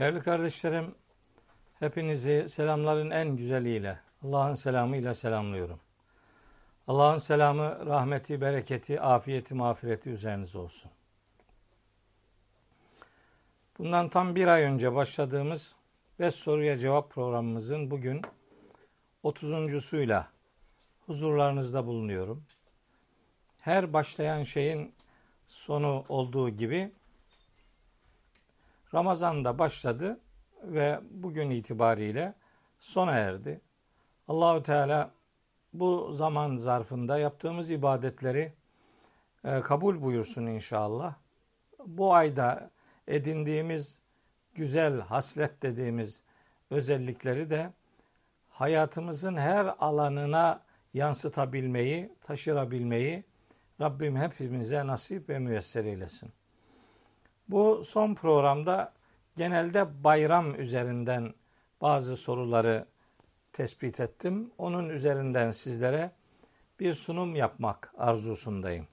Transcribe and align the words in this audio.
Değerli 0.00 0.22
kardeşlerim, 0.22 0.94
hepinizi 1.78 2.48
selamların 2.48 3.10
en 3.10 3.36
güzeliyle, 3.36 4.00
Allah'ın 4.24 4.54
selamıyla 4.54 5.14
selamlıyorum. 5.14 5.80
Allah'ın 6.88 7.18
selamı, 7.18 7.86
rahmeti, 7.86 8.40
bereketi, 8.40 9.00
afiyeti, 9.00 9.54
mağfireti 9.54 10.10
üzerinize 10.10 10.58
olsun. 10.58 10.90
Bundan 13.78 14.08
tam 14.08 14.34
bir 14.34 14.46
ay 14.46 14.62
önce 14.62 14.94
başladığımız 14.94 15.74
Beş 16.20 16.34
Soruya 16.34 16.76
Cevap 16.76 17.10
programımızın 17.10 17.90
bugün 17.90 18.22
30.suyla 19.24 20.28
huzurlarınızda 21.06 21.86
bulunuyorum. 21.86 22.44
Her 23.58 23.92
başlayan 23.92 24.42
şeyin 24.42 24.94
sonu 25.46 26.04
olduğu 26.08 26.50
gibi 26.50 26.92
Ramazan 28.94 29.44
da 29.44 29.58
başladı 29.58 30.20
ve 30.62 31.00
bugün 31.10 31.50
itibariyle 31.50 32.34
sona 32.78 33.12
erdi. 33.12 33.60
Allahü 34.28 34.62
Teala 34.62 35.10
bu 35.72 36.12
zaman 36.12 36.56
zarfında 36.56 37.18
yaptığımız 37.18 37.70
ibadetleri 37.70 38.52
e, 39.44 39.60
kabul 39.60 40.02
buyursun 40.02 40.46
inşallah. 40.46 41.14
Bu 41.86 42.14
ayda 42.14 42.70
edindiğimiz 43.08 44.00
güzel 44.54 45.00
haslet 45.00 45.62
dediğimiz 45.62 46.22
özellikleri 46.70 47.50
de 47.50 47.72
hayatımızın 48.48 49.36
her 49.36 49.74
alanına 49.78 50.62
yansıtabilmeyi, 50.94 52.12
taşırabilmeyi 52.20 53.24
Rabbim 53.80 54.16
hepimize 54.16 54.86
nasip 54.86 55.28
ve 55.28 55.38
müyesser 55.38 55.84
eylesin. 55.84 56.32
Bu 57.50 57.84
son 57.84 58.14
programda 58.14 58.92
genelde 59.36 60.04
bayram 60.04 60.60
üzerinden 60.60 61.34
bazı 61.80 62.16
soruları 62.16 62.86
tespit 63.52 64.00
ettim. 64.00 64.50
Onun 64.58 64.88
üzerinden 64.88 65.50
sizlere 65.50 66.10
bir 66.80 66.92
sunum 66.92 67.36
yapmak 67.36 67.92
arzusundayım. 67.98 68.86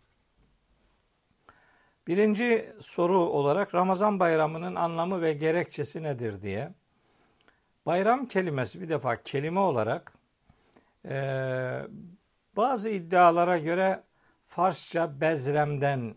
Birinci 2.07 2.73
soru 2.79 3.19
olarak 3.19 3.75
Ramazan 3.75 4.19
bayramının 4.19 4.75
anlamı 4.75 5.21
ve 5.21 5.33
gerekçesi 5.33 6.03
nedir 6.03 6.41
diye. 6.41 6.73
Bayram 7.85 8.25
kelimesi 8.25 8.81
bir 8.81 8.89
defa 8.89 9.23
kelime 9.23 9.59
olarak 9.59 10.13
e, 11.05 11.81
bazı 12.55 12.89
iddialara 12.89 13.57
göre 13.57 14.03
Farsça 14.45 15.21
bezremden 15.21 16.15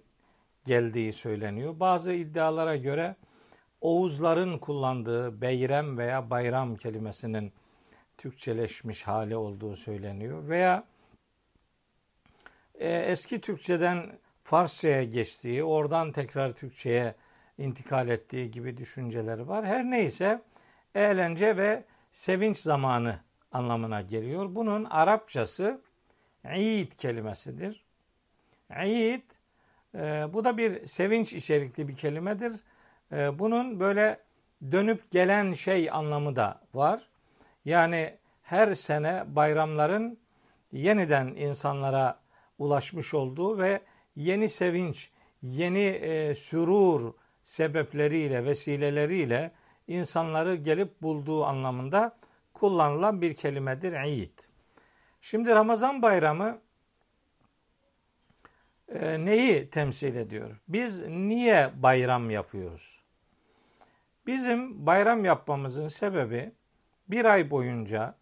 geldiği 0.71 1.13
söyleniyor. 1.13 1.81
Bazı 1.81 2.13
iddialara 2.13 2.77
göre 2.77 3.17
Oğuzların 3.81 4.59
kullandığı 4.59 5.41
beyrem 5.41 5.99
veya 5.99 6.31
bayram 6.31 6.77
kelimesinin 6.77 7.53
Türkçeleşmiş 8.19 9.03
hali 9.03 9.37
olduğu 9.37 9.77
söyleniyor. 9.77 10.49
Veya 10.49 10.85
e, 12.75 12.89
eski 12.89 13.41
Türkçeden 13.41 14.19
Farsçaya 14.43 15.05
geçtiği, 15.05 15.65
oradan 15.65 16.13
tekrar 16.13 16.53
Türkçeye 16.53 17.15
intikal 17.59 18.09
ettiği 18.09 18.51
gibi 18.51 18.77
düşünceleri 18.77 19.49
var. 19.49 19.67
Her 19.67 19.85
neyse 19.85 20.43
eğlence 20.95 21.57
ve 21.57 21.85
sevinç 22.13 22.57
zamanı 22.57 23.21
anlamına 23.53 24.01
geliyor. 24.01 24.55
Bunun 24.55 24.85
Arapçası 24.85 25.81
İd 26.57 26.93
kelimesidir. 26.93 27.85
İd 28.85 29.40
e, 29.95 30.27
bu 30.33 30.45
da 30.45 30.57
bir 30.57 30.87
sevinç 30.87 31.33
içerikli 31.33 31.89
bir 31.89 31.97
kelimedir. 31.97 32.53
E, 33.13 33.39
bunun 33.39 33.81
böyle 33.81 34.21
dönüp 34.73 35.11
gelen 35.11 35.53
şey 35.53 35.91
anlamı 35.91 36.37
da 36.37 36.61
var. 36.75 37.09
Yani 37.65 38.15
her 38.43 38.75
sene 38.75 39.25
bayramların 39.27 40.19
yeniden 40.73 41.27
insanlara 41.27 42.21
ulaşmış 42.59 43.15
olduğu 43.15 43.59
ve 43.59 43.81
yeni 44.17 44.49
sevinç, 44.49 45.11
yeni 45.43 45.87
e, 45.87 46.35
sürur 46.35 47.13
sebepleriyle, 47.43 48.45
vesileleriyle 48.45 49.51
insanları 49.89 50.55
gelip 50.55 51.03
bulduğu 51.03 51.45
anlamında 51.45 52.17
kullanılan 52.55 53.23
bir 53.23 53.35
kelimedir 53.35 54.05
İd. 54.05 54.39
Şimdi 55.21 55.51
Ramazan 55.55 56.03
bayramı 56.03 56.59
e, 58.91 59.25
neyi 59.25 59.71
temsil 59.71 60.17
ediyor? 60.17 60.61
Biz 60.69 61.07
niye 61.07 61.71
bayram 61.77 62.31
yapıyoruz? 62.31 63.01
Bizim 64.27 64.87
bayram 64.87 65.25
yapmamızın 65.25 65.89
sebebi 65.89 66.53
bir 67.09 67.25
ay 67.25 67.51
boyunca 67.51 68.15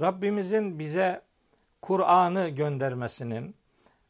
Rabbimizin 0.00 0.78
bize 0.78 1.22
Kur'an'ı 1.82 2.48
göndermesinin 2.48 3.56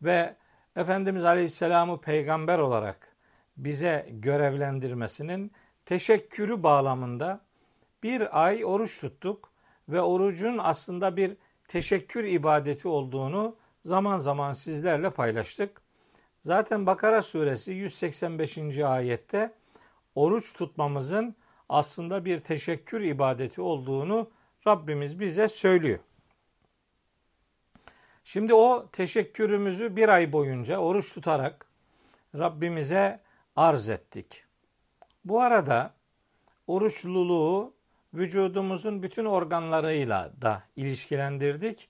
ve 0.02 0.36
Efendimiz 0.76 1.24
Aleyhisselam'ı 1.24 2.00
peygamber 2.00 2.58
olarak 2.58 3.16
bize 3.56 4.06
görevlendirmesinin 4.10 5.52
teşekkürü 5.84 6.62
bağlamında 6.62 7.40
bir 8.02 8.44
ay 8.44 8.64
oruç 8.64 9.00
tuttuk 9.00 9.52
ve 9.88 10.00
orucun 10.00 10.58
aslında 10.58 11.16
bir 11.16 11.36
teşekkür 11.68 12.24
ibadeti 12.24 12.88
olduğunu 12.88 13.56
zaman 13.84 14.18
zaman 14.18 14.52
sizlerle 14.52 15.10
paylaştık. 15.10 15.81
Zaten 16.42 16.86
Bakara 16.86 17.22
suresi 17.22 17.72
185. 17.72 18.78
ayette 18.78 19.54
oruç 20.14 20.52
tutmamızın 20.52 21.36
aslında 21.68 22.24
bir 22.24 22.38
teşekkür 22.38 23.00
ibadeti 23.00 23.60
olduğunu 23.60 24.30
Rabbimiz 24.66 25.20
bize 25.20 25.48
söylüyor. 25.48 25.98
Şimdi 28.24 28.54
o 28.54 28.88
teşekkürümüzü 28.92 29.96
bir 29.96 30.08
ay 30.08 30.32
boyunca 30.32 30.78
oruç 30.78 31.14
tutarak 31.14 31.66
Rabbimize 32.34 33.20
arz 33.56 33.88
ettik. 33.88 34.44
Bu 35.24 35.40
arada 35.40 35.94
oruçluluğu 36.66 37.74
vücudumuzun 38.14 39.02
bütün 39.02 39.24
organlarıyla 39.24 40.32
da 40.42 40.62
ilişkilendirdik. 40.76 41.88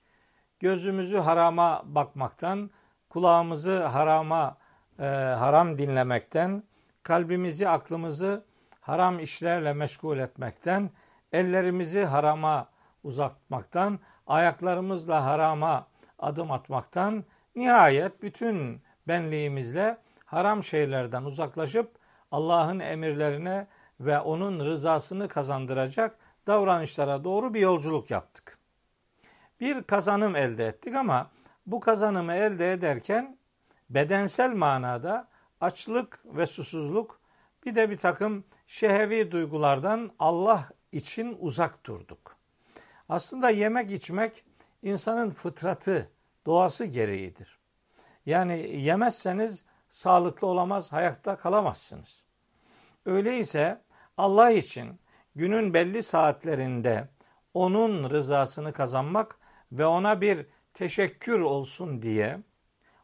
Gözümüzü 0.61 1.17
harama 1.17 1.83
bakmaktan, 1.85 2.71
kulağımızı 3.13 3.85
harama 3.87 4.57
e, 4.99 5.05
haram 5.39 5.79
dinlemekten, 5.79 6.63
kalbimizi, 7.03 7.69
aklımızı 7.69 8.45
haram 8.81 9.21
işlerle 9.21 9.73
meşgul 9.73 10.19
etmekten, 10.19 10.91
ellerimizi 11.33 12.05
harama 12.05 12.69
uzatmaktan, 13.05 13.99
ayaklarımızla 14.27 15.25
harama 15.25 15.87
adım 16.19 16.51
atmaktan, 16.51 17.25
nihayet 17.57 18.23
bütün 18.23 18.83
benliğimizle 19.09 19.99
haram 20.25 20.63
şeylerden 20.63 21.23
uzaklaşıp 21.23 21.91
Allah'ın 22.31 22.81
emirlerine 22.81 23.67
ve 24.01 24.21
onun 24.21 24.65
rızasını 24.65 25.29
kazandıracak 25.29 26.17
davranışlara 26.47 27.25
doğru 27.25 27.55
bir 27.55 27.61
yolculuk 27.61 28.11
yaptık. 28.11 28.59
Bir 29.61 29.83
kazanım 29.83 30.37
elde 30.37 30.67
ettik 30.67 30.95
ama 30.95 31.31
bu 31.67 31.81
kazanımı 31.81 32.35
elde 32.35 32.73
ederken 32.73 33.39
bedensel 33.91 34.51
manada 34.51 35.29
açlık 35.61 36.21
ve 36.25 36.47
susuzluk 36.47 37.21
bir 37.67 37.75
de 37.75 37.91
bir 37.91 37.99
takım 37.99 38.45
şehevi 38.67 39.31
duygulardan 39.31 40.11
Allah 40.19 40.69
için 40.93 41.37
uzak 41.41 41.87
durduk. 41.87 42.37
Aslında 43.09 43.51
yemek 43.51 43.91
içmek 43.91 44.45
insanın 44.83 45.31
fıtratı, 45.31 46.11
doğası 46.47 46.85
gereğidir. 46.85 47.59
Yani 48.27 48.81
yemezseniz 48.81 49.65
sağlıklı 49.91 50.47
olamaz, 50.47 50.93
hayatta 50.93 51.37
kalamazsınız. 51.37 52.23
Öyleyse 53.07 53.81
Allah 54.17 54.51
için 54.51 55.01
günün 55.35 55.75
belli 55.75 56.03
saatlerinde 56.03 57.09
onun 57.55 58.11
rızasını 58.11 58.73
kazanmak 58.73 59.39
ve 59.73 59.87
ona 59.87 60.21
bir 60.21 60.47
teşekkür 60.75 61.41
olsun 61.41 62.03
diye 62.03 62.39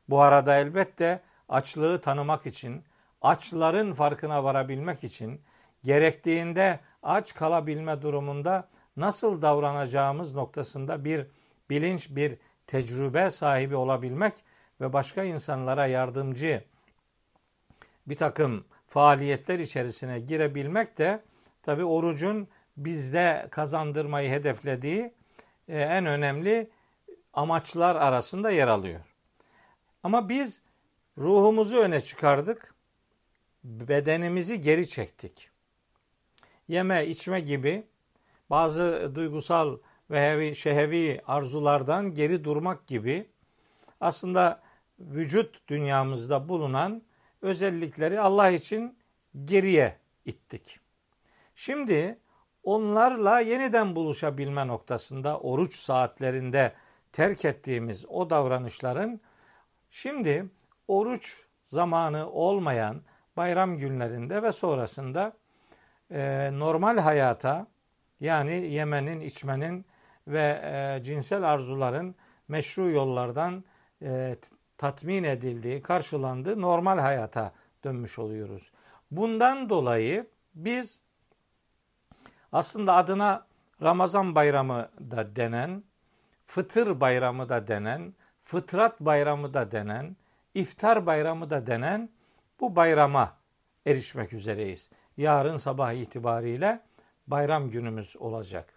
bu 0.08 0.20
arada 0.20 0.56
elbette 0.56 1.20
açlığı 1.48 2.00
tanımak 2.00 2.46
için, 2.46 2.84
açların 3.22 3.92
farkına 3.92 4.44
varabilmek 4.44 5.04
için, 5.04 5.40
gerektiğinde 5.84 6.80
aç 7.02 7.34
kalabilme 7.34 8.02
durumunda 8.02 8.68
nasıl 8.96 9.42
davranacağımız 9.42 10.34
noktasında 10.34 11.04
bir 11.04 11.26
bilinç, 11.70 12.10
bir 12.10 12.38
tecrübe 12.66 13.30
sahibi 13.30 13.76
olabilmek 13.76 14.34
ve 14.80 14.92
başka 14.92 15.24
insanlara 15.24 15.86
yardımcı 15.86 16.64
bir 18.06 18.16
takım 18.16 18.64
faaliyetler 18.86 19.58
içerisine 19.58 20.20
girebilmek 20.20 20.98
de 20.98 21.22
tabi 21.62 21.84
orucun 21.84 22.48
bizde 22.76 23.46
kazandırmayı 23.50 24.30
hedeflediği 24.30 25.12
e, 25.68 25.80
en 25.80 26.06
önemli 26.06 26.70
amaçlar 27.38 27.96
arasında 27.96 28.50
yer 28.50 28.68
alıyor. 28.68 29.00
Ama 30.02 30.28
biz 30.28 30.62
ruhumuzu 31.18 31.76
öne 31.76 32.00
çıkardık, 32.00 32.74
bedenimizi 33.64 34.60
geri 34.60 34.88
çektik. 34.88 35.50
yeme 36.68 37.06
içme 37.06 37.40
gibi 37.40 37.86
bazı 38.50 39.12
duygusal 39.14 39.78
ve 40.10 40.54
şehevi 40.54 41.20
arzulardan 41.26 42.14
geri 42.14 42.44
durmak 42.44 42.86
gibi 42.86 43.26
aslında 44.00 44.60
vücut 44.98 45.68
dünyamızda 45.68 46.48
bulunan 46.48 47.02
özellikleri 47.42 48.20
Allah 48.20 48.50
için 48.50 48.98
geriye 49.44 49.96
ittik. 50.24 50.80
Şimdi 51.54 52.18
onlarla 52.62 53.40
yeniden 53.40 53.96
buluşabilme 53.96 54.66
noktasında 54.66 55.40
oruç 55.40 55.74
saatlerinde 55.74 56.72
terk 57.18 57.44
ettiğimiz 57.44 58.06
o 58.08 58.30
davranışların 58.30 59.20
şimdi 59.90 60.46
oruç 60.88 61.46
zamanı 61.66 62.30
olmayan 62.30 63.02
bayram 63.36 63.78
günlerinde 63.78 64.42
ve 64.42 64.52
sonrasında 64.52 65.32
e, 66.10 66.50
normal 66.52 66.98
hayata 66.98 67.66
yani 68.20 68.52
yemenin, 68.52 69.20
içmenin 69.20 69.86
ve 70.28 70.60
e, 70.64 71.04
cinsel 71.04 71.42
arzuların 71.42 72.14
meşru 72.48 72.90
yollardan 72.90 73.64
e, 74.02 74.36
tatmin 74.76 75.24
edildiği, 75.24 75.82
karşılandığı 75.82 76.60
normal 76.60 76.98
hayata 76.98 77.52
dönmüş 77.84 78.18
oluyoruz. 78.18 78.72
Bundan 79.10 79.70
dolayı 79.70 80.26
biz 80.54 81.00
aslında 82.52 82.94
adına 82.94 83.46
Ramazan 83.82 84.34
bayramı 84.34 84.88
da 85.10 85.36
denen, 85.36 85.87
fıtır 86.48 87.00
bayramı 87.00 87.48
da 87.48 87.66
denen, 87.66 88.14
fıtrat 88.42 89.00
bayramı 89.00 89.54
da 89.54 89.70
denen, 89.70 90.16
iftar 90.54 91.06
bayramı 91.06 91.50
da 91.50 91.66
denen 91.66 92.10
bu 92.60 92.76
bayrama 92.76 93.36
erişmek 93.86 94.32
üzereyiz. 94.32 94.90
Yarın 95.16 95.56
sabah 95.56 95.92
itibariyle 95.92 96.80
bayram 97.26 97.70
günümüz 97.70 98.16
olacak. 98.16 98.72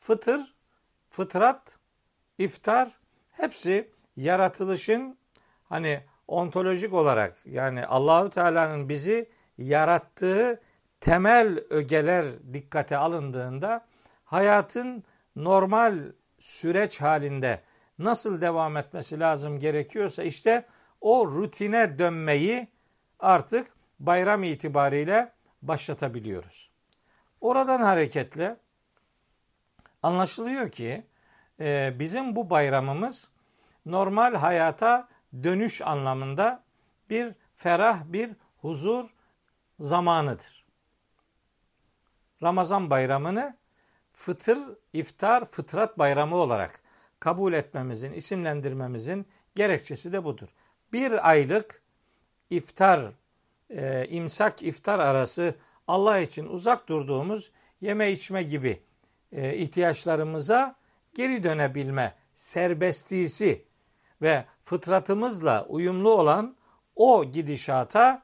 Fıtır, 0.00 0.54
fıtrat, 1.10 1.78
iftar 2.38 2.90
hepsi 3.32 3.90
yaratılışın 4.16 5.18
hani 5.68 6.04
ontolojik 6.28 6.94
olarak 6.94 7.36
yani 7.46 7.86
Allahü 7.86 8.30
Teala'nın 8.30 8.88
bizi 8.88 9.30
yarattığı 9.58 10.60
temel 11.00 11.64
ögeler 11.70 12.26
dikkate 12.52 12.96
alındığında 12.96 13.86
hayatın 14.24 15.04
normal 15.36 16.12
süreç 16.40 17.00
halinde 17.00 17.60
nasıl 17.98 18.40
devam 18.40 18.76
etmesi 18.76 19.20
lazım 19.20 19.60
gerekiyorsa 19.60 20.22
işte 20.22 20.66
o 21.00 21.26
rutine 21.26 21.98
dönmeyi 21.98 22.68
artık 23.18 23.72
bayram 24.00 24.42
itibariyle 24.42 25.32
başlatabiliyoruz. 25.62 26.70
Oradan 27.40 27.82
hareketle 27.82 28.56
anlaşılıyor 30.02 30.70
ki 30.70 31.06
e, 31.60 31.94
bizim 31.98 32.36
bu 32.36 32.50
bayramımız 32.50 33.28
normal 33.86 34.34
hayata 34.34 35.08
dönüş 35.42 35.82
anlamında 35.82 36.62
bir 37.10 37.34
ferah 37.56 38.04
bir 38.04 38.30
huzur 38.60 39.10
zamanıdır. 39.80 40.64
Ramazan 42.42 42.90
bayramını 42.90 43.59
fıtır, 44.20 44.58
iftar, 44.92 45.44
fıtrat 45.44 45.98
bayramı 45.98 46.36
olarak 46.36 46.80
kabul 47.20 47.52
etmemizin, 47.52 48.12
isimlendirmemizin 48.12 49.26
gerekçesi 49.54 50.12
de 50.12 50.24
budur. 50.24 50.48
Bir 50.92 51.28
aylık 51.30 51.82
iftar, 52.50 53.00
e, 53.70 54.06
imsak 54.08 54.62
iftar 54.62 54.98
arası 54.98 55.54
Allah 55.88 56.18
için 56.18 56.46
uzak 56.46 56.88
durduğumuz 56.88 57.52
yeme 57.80 58.12
içme 58.12 58.42
gibi 58.42 58.82
e, 59.32 59.56
ihtiyaçlarımıza 59.56 60.76
geri 61.14 61.44
dönebilme 61.44 62.14
serbestisi 62.34 63.64
ve 64.22 64.44
fıtratımızla 64.64 65.66
uyumlu 65.68 66.10
olan 66.10 66.56
o 66.96 67.24
gidişata 67.24 68.22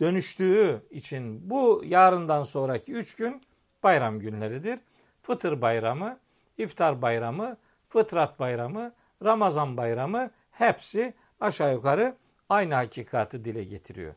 dönüştüğü 0.00 0.82
için 0.90 1.50
bu 1.50 1.82
yarından 1.84 2.42
sonraki 2.42 2.92
üç 2.92 3.14
gün 3.14 3.42
bayram 3.82 4.20
günleridir. 4.20 4.78
Fıtır 5.22 5.60
bayramı, 5.60 6.18
iftar 6.58 7.02
bayramı, 7.02 7.56
fıtrat 7.88 8.38
bayramı, 8.38 8.92
Ramazan 9.24 9.76
bayramı 9.76 10.30
hepsi 10.50 11.14
aşağı 11.40 11.72
yukarı 11.72 12.16
aynı 12.48 12.74
hakikati 12.74 13.44
dile 13.44 13.64
getiriyor. 13.64 14.14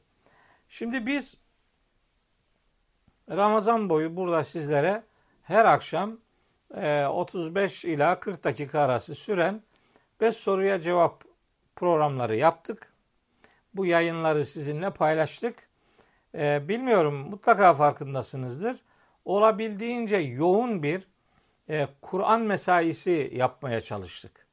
Şimdi 0.69 1.05
biz 1.05 1.37
Ramazan 3.29 3.89
boyu 3.89 4.15
burada 4.15 4.43
sizlere 4.43 5.03
her 5.43 5.65
akşam 5.65 6.17
35 7.09 7.85
e, 7.85 7.89
ila 7.89 8.19
40 8.19 8.43
dakika 8.43 8.81
arası 8.81 9.15
süren 9.15 9.61
5 10.21 10.37
soruya 10.37 10.81
cevap 10.81 11.23
programları 11.75 12.35
yaptık. 12.35 12.93
Bu 13.73 13.85
yayınları 13.85 14.45
sizinle 14.45 14.89
paylaştık. 14.89 15.55
Ee, 16.35 16.67
bilmiyorum 16.67 17.15
mutlaka 17.15 17.73
farkındasınızdır. 17.73 18.77
Olabildiğince 19.25 20.17
yoğun 20.17 20.83
bir 20.83 21.07
e, 21.69 21.87
Kur'an 22.01 22.41
mesaisi 22.41 23.31
yapmaya 23.33 23.81
çalıştık. 23.81 24.47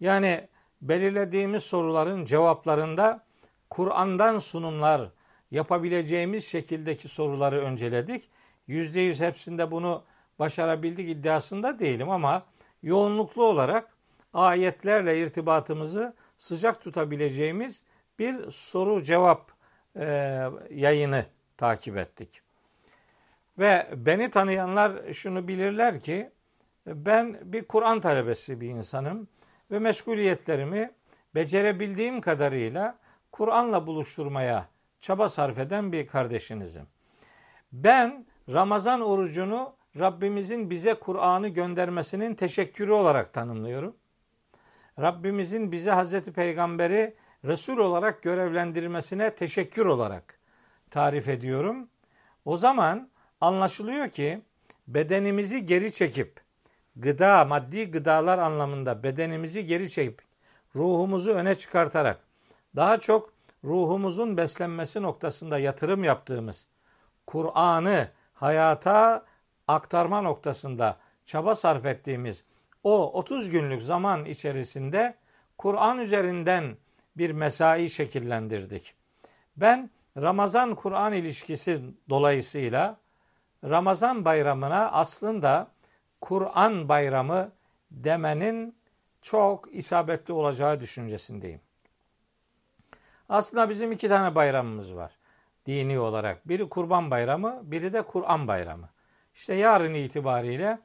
Yani 0.00 0.48
belirlediğimiz 0.82 1.62
soruların 1.62 2.24
cevaplarında 2.24 3.24
Kur'an'dan 3.70 4.38
sunumlar 4.38 5.10
yapabileceğimiz 5.50 6.46
şekildeki 6.46 7.08
soruları 7.08 7.60
önceledik. 7.60 8.30
Yüzde 8.66 9.00
yüz 9.00 9.20
hepsinde 9.20 9.70
bunu 9.70 10.02
başarabildik 10.38 11.10
iddiasında 11.10 11.78
değilim 11.78 12.10
ama 12.10 12.42
yoğunluklu 12.82 13.44
olarak 13.44 13.92
ayetlerle 14.32 15.20
irtibatımızı 15.20 16.14
sıcak 16.38 16.82
tutabileceğimiz 16.82 17.82
bir 18.18 18.50
soru 18.50 19.02
cevap 19.02 19.52
e, 19.96 20.04
yayını 20.70 21.24
takip 21.56 21.96
ettik. 21.96 22.42
Ve 23.58 23.90
beni 23.96 24.30
tanıyanlar 24.30 25.12
şunu 25.12 25.48
bilirler 25.48 26.00
ki 26.00 26.30
ben 26.86 27.38
bir 27.52 27.64
Kur'an 27.64 28.00
talebesi 28.00 28.60
bir 28.60 28.68
insanım 28.68 29.28
ve 29.70 29.78
meşguliyetlerimi 29.78 30.90
becerebildiğim 31.34 32.20
kadarıyla 32.20 32.98
Kur'an'la 33.32 33.86
buluşturmaya 33.86 34.68
çaba 35.00 35.28
sarf 35.28 35.58
eden 35.58 35.92
bir 35.92 36.06
kardeşinizim. 36.06 36.86
Ben 37.72 38.26
Ramazan 38.52 39.00
orucunu 39.00 39.74
Rabbimizin 39.98 40.70
bize 40.70 40.94
Kur'an'ı 40.94 41.48
göndermesinin 41.48 42.34
teşekkürü 42.34 42.92
olarak 42.92 43.32
tanımlıyorum. 43.32 43.96
Rabbimizin 45.00 45.72
bize 45.72 45.90
Hazreti 45.90 46.32
Peygamber'i 46.32 47.14
Resul 47.44 47.78
olarak 47.78 48.22
görevlendirmesine 48.22 49.34
teşekkür 49.34 49.86
olarak 49.86 50.38
tarif 50.90 51.28
ediyorum. 51.28 51.88
O 52.44 52.56
zaman 52.56 53.08
anlaşılıyor 53.42 54.08
ki 54.08 54.42
bedenimizi 54.88 55.66
geri 55.66 55.92
çekip 55.92 56.40
gıda, 56.96 57.44
maddi 57.44 57.90
gıdalar 57.90 58.38
anlamında 58.38 59.02
bedenimizi 59.02 59.66
geri 59.66 59.90
çekip 59.90 60.22
ruhumuzu 60.76 61.30
öne 61.30 61.54
çıkartarak 61.54 62.20
daha 62.76 63.00
çok 63.00 63.32
ruhumuzun 63.64 64.36
beslenmesi 64.36 65.02
noktasında 65.02 65.58
yatırım 65.58 66.04
yaptığımız 66.04 66.66
Kur'an'ı 67.26 68.08
hayata 68.34 69.24
aktarma 69.68 70.20
noktasında 70.20 70.96
çaba 71.26 71.54
sarf 71.54 71.86
ettiğimiz 71.86 72.44
o 72.84 73.12
30 73.12 73.50
günlük 73.50 73.82
zaman 73.82 74.24
içerisinde 74.24 75.14
Kur'an 75.58 75.98
üzerinden 75.98 76.76
bir 77.16 77.30
mesai 77.30 77.90
şekillendirdik. 77.90 78.94
Ben 79.56 79.90
Ramazan 80.16 80.74
Kur'an 80.74 81.12
ilişkisi 81.12 81.80
dolayısıyla 82.10 83.01
Ramazan 83.64 84.24
bayramına 84.24 84.90
aslında 84.90 85.68
Kur'an 86.20 86.88
bayramı 86.88 87.52
demenin 87.90 88.76
çok 89.22 89.74
isabetli 89.74 90.32
olacağı 90.32 90.80
düşüncesindeyim. 90.80 91.60
Aslında 93.28 93.68
bizim 93.68 93.92
iki 93.92 94.08
tane 94.08 94.34
bayramımız 94.34 94.94
var 94.94 95.12
dini 95.66 95.98
olarak. 95.98 96.48
Biri 96.48 96.68
Kurban 96.68 97.10
Bayramı, 97.10 97.60
biri 97.62 97.92
de 97.92 98.02
Kur'an 98.02 98.48
Bayramı. 98.48 98.88
İşte 99.34 99.54
yarın 99.54 99.94
itibariyle 99.94 100.78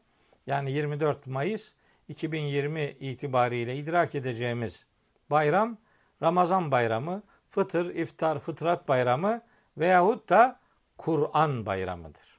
yani 0.47 0.71
24 0.71 1.27
Mayıs 1.27 1.73
2020 2.07 2.83
itibariyle 2.83 3.75
idrak 3.75 4.15
edeceğimiz 4.15 4.87
bayram 5.31 5.77
Ramazan 6.21 6.71
bayramı, 6.71 7.23
fıtır, 7.49 7.95
iftar, 7.95 8.39
fıtrat 8.39 8.87
bayramı 8.87 9.41
veyahut 9.77 10.29
da 10.29 10.59
Kur'an 10.97 11.65
bayramıdır. 11.65 12.36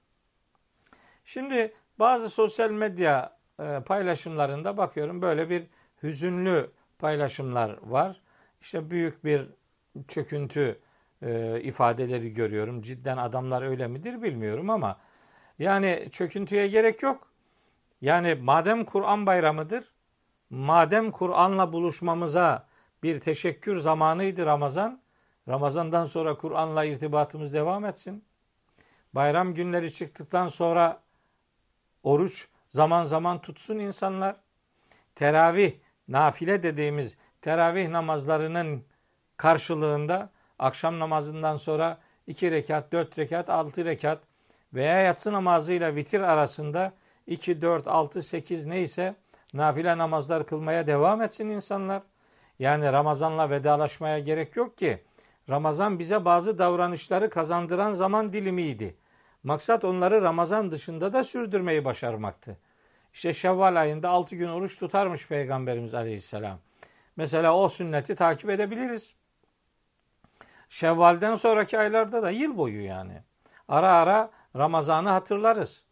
Şimdi 1.28 1.74
bazı 1.98 2.30
sosyal 2.30 2.70
medya 2.70 3.36
e, 3.60 3.80
paylaşımlarında 3.86 4.76
bakıyorum 4.76 5.22
böyle 5.22 5.50
bir 5.50 5.66
hüzünlü 6.02 6.70
paylaşımlar 6.98 7.78
var. 7.82 8.20
İşte 8.60 8.90
büyük 8.90 9.24
bir 9.24 9.46
çöküntü 10.08 10.80
e, 11.22 11.60
ifadeleri 11.60 12.32
görüyorum. 12.32 12.82
Cidden 12.82 13.16
adamlar 13.16 13.62
öyle 13.62 13.86
midir 13.86 14.22
bilmiyorum 14.22 14.70
ama 14.70 15.00
Yani 15.58 16.08
çöküntüye 16.12 16.68
gerek 16.68 17.02
yok. 17.02 17.32
Yani 18.00 18.34
madem 18.34 18.84
Kur'an 18.84 19.26
bayramıdır, 19.26 19.92
madem 20.50 21.10
Kur'an'la 21.10 21.72
buluşmamıza 21.72 22.68
bir 23.02 23.20
teşekkür 23.20 23.76
zamanıydı 23.80 24.46
Ramazan, 24.46 25.00
Ramazandan 25.48 26.04
sonra 26.04 26.36
Kur'an'la 26.36 26.84
irtibatımız 26.84 27.54
devam 27.54 27.84
etsin. 27.84 28.24
Bayram 29.14 29.54
günleri 29.54 29.92
çıktıktan 29.92 30.48
sonra 30.48 31.07
oruç 32.02 32.48
zaman 32.68 33.04
zaman 33.04 33.40
tutsun 33.40 33.78
insanlar. 33.78 34.36
Teravih, 35.14 35.72
nafile 36.08 36.62
dediğimiz 36.62 37.16
teravih 37.42 37.88
namazlarının 37.88 38.84
karşılığında 39.36 40.30
akşam 40.58 40.98
namazından 40.98 41.56
sonra 41.56 41.98
iki 42.26 42.50
rekat, 42.50 42.92
dört 42.92 43.18
rekat, 43.18 43.50
altı 43.50 43.84
rekat 43.84 44.18
veya 44.74 45.00
yatsı 45.00 45.32
namazıyla 45.32 45.94
vitir 45.94 46.20
arasında 46.20 46.92
2, 47.26 47.62
4, 47.62 47.86
6, 47.86 48.22
8 48.22 48.66
neyse 48.66 49.14
nafile 49.54 49.98
namazlar 49.98 50.46
kılmaya 50.46 50.86
devam 50.86 51.22
etsin 51.22 51.48
insanlar. 51.48 52.02
Yani 52.58 52.92
Ramazan'la 52.92 53.50
vedalaşmaya 53.50 54.18
gerek 54.18 54.56
yok 54.56 54.78
ki. 54.78 55.04
Ramazan 55.48 55.98
bize 55.98 56.24
bazı 56.24 56.58
davranışları 56.58 57.30
kazandıran 57.30 57.92
zaman 57.92 58.32
dilimiydi. 58.32 58.96
Maksat 59.42 59.84
onları 59.84 60.22
Ramazan 60.22 60.70
dışında 60.70 61.12
da 61.12 61.24
sürdürmeyi 61.24 61.84
başarmaktı. 61.84 62.58
İşte 63.12 63.32
Şevval 63.32 63.80
ayında 63.80 64.08
6 64.08 64.36
gün 64.36 64.48
oruç 64.48 64.78
tutarmış 64.78 65.28
Peygamberimiz 65.28 65.94
Aleyhisselam. 65.94 66.58
Mesela 67.16 67.56
o 67.56 67.68
sünneti 67.68 68.14
takip 68.14 68.50
edebiliriz. 68.50 69.14
Şevval'den 70.68 71.34
sonraki 71.34 71.78
aylarda 71.78 72.22
da 72.22 72.30
yıl 72.30 72.56
boyu 72.56 72.84
yani. 72.84 73.22
Ara 73.68 73.92
ara 73.92 74.30
Ramazan'ı 74.56 75.08
hatırlarız. 75.08 75.84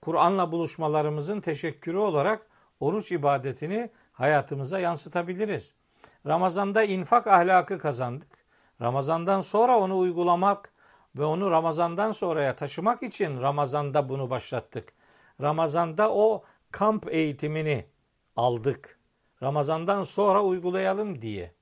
Kur'an'la 0.00 0.52
buluşmalarımızın 0.52 1.40
teşekkürü 1.40 1.96
olarak 1.96 2.46
oruç 2.80 3.12
ibadetini 3.12 3.90
hayatımıza 4.12 4.78
yansıtabiliriz. 4.78 5.74
Ramazan'da 6.26 6.82
infak 6.82 7.26
ahlakı 7.26 7.78
kazandık. 7.78 8.28
Ramazan'dan 8.80 9.40
sonra 9.40 9.78
onu 9.78 9.98
uygulamak 9.98 10.73
ve 11.18 11.24
onu 11.24 11.50
Ramazan'dan 11.50 12.12
sonraya 12.12 12.56
taşımak 12.56 13.02
için 13.02 13.40
Ramazan'da 13.40 14.08
bunu 14.08 14.30
başlattık. 14.30 14.92
Ramazan'da 15.40 16.14
o 16.14 16.44
kamp 16.70 17.06
eğitimini 17.14 17.86
aldık. 18.36 18.98
Ramazan'dan 19.42 20.02
sonra 20.02 20.42
uygulayalım 20.42 21.22
diye. 21.22 21.52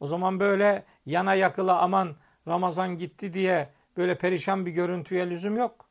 O 0.00 0.06
zaman 0.06 0.40
böyle 0.40 0.84
yana 1.06 1.34
yakıla 1.34 1.78
aman 1.78 2.16
Ramazan 2.48 2.96
gitti 2.96 3.32
diye 3.32 3.72
böyle 3.96 4.18
perişan 4.18 4.66
bir 4.66 4.70
görüntüye 4.70 5.30
lüzum 5.30 5.56
yok. 5.56 5.88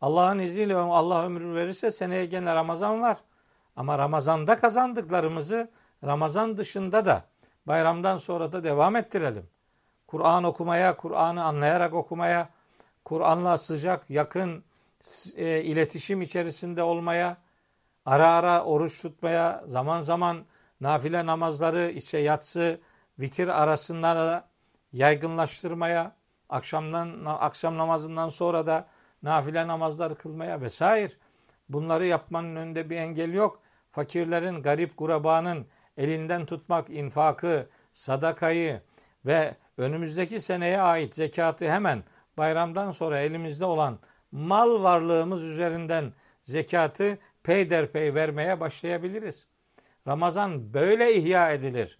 Allah'ın 0.00 0.38
izniyle 0.38 0.76
Allah 0.76 1.24
ömür 1.24 1.54
verirse 1.54 1.90
seneye 1.90 2.26
gene 2.26 2.54
Ramazan 2.54 3.00
var. 3.00 3.18
Ama 3.76 3.98
Ramazan'da 3.98 4.56
kazandıklarımızı 4.56 5.70
Ramazan 6.04 6.56
dışında 6.56 7.04
da 7.04 7.24
bayramdan 7.66 8.16
sonra 8.16 8.52
da 8.52 8.64
devam 8.64 8.96
ettirelim. 8.96 9.51
Kur'an 10.12 10.44
okumaya, 10.44 10.96
Kur'an'ı 10.96 11.44
anlayarak 11.44 11.94
okumaya, 11.94 12.48
Kur'an'la 13.04 13.58
sıcak, 13.58 14.10
yakın 14.10 14.64
e, 15.36 15.62
iletişim 15.62 16.22
içerisinde 16.22 16.82
olmaya, 16.82 17.36
ara 18.06 18.28
ara 18.28 18.64
oruç 18.64 19.02
tutmaya, 19.02 19.62
zaman 19.66 20.00
zaman 20.00 20.44
nafile 20.80 21.26
namazları, 21.26 21.90
işte 21.90 22.18
yatsı, 22.18 22.80
vitir 23.18 23.62
arasında 23.62 24.16
da 24.16 24.48
yaygınlaştırmaya, 24.92 26.16
akşamdan 26.48 27.24
akşam 27.24 27.78
namazından 27.78 28.28
sonra 28.28 28.66
da 28.66 28.86
nafile 29.22 29.66
namazlar 29.66 30.14
kılmaya 30.14 30.60
vesaire. 30.60 31.12
Bunları 31.68 32.06
yapmanın 32.06 32.56
önünde 32.56 32.90
bir 32.90 32.96
engel 32.96 33.32
yok. 33.32 33.60
Fakirlerin, 33.90 34.62
garip 34.62 34.96
kurabanın 34.96 35.66
elinden 35.96 36.46
tutmak, 36.46 36.90
infakı, 36.90 37.68
sadakayı 37.92 38.80
ve 39.26 39.54
önümüzdeki 39.82 40.40
seneye 40.40 40.80
ait 40.80 41.14
zekatı 41.14 41.70
hemen 41.70 42.04
bayramdan 42.36 42.90
sonra 42.90 43.20
elimizde 43.20 43.64
olan 43.64 43.98
mal 44.32 44.82
varlığımız 44.82 45.42
üzerinden 45.42 46.12
zekatı 46.42 47.18
peyderpey 47.42 48.14
vermeye 48.14 48.60
başlayabiliriz. 48.60 49.46
Ramazan 50.06 50.74
böyle 50.74 51.14
ihya 51.14 51.52
edilir. 51.52 51.98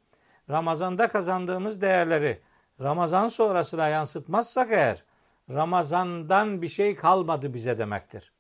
Ramazanda 0.51 1.09
kazandığımız 1.09 1.83
değerleri 1.83 2.41
Ramazan 2.81 3.29
sonrasına 3.29 3.89
yansıtmazsak 3.89 4.73
eğer 4.73 5.05
Ramazandan 5.51 6.62
bir 6.62 6.69
şey 6.69 6.97
kalmadı 6.97 7.55
bize 7.55 7.79
demektir. 7.79 8.33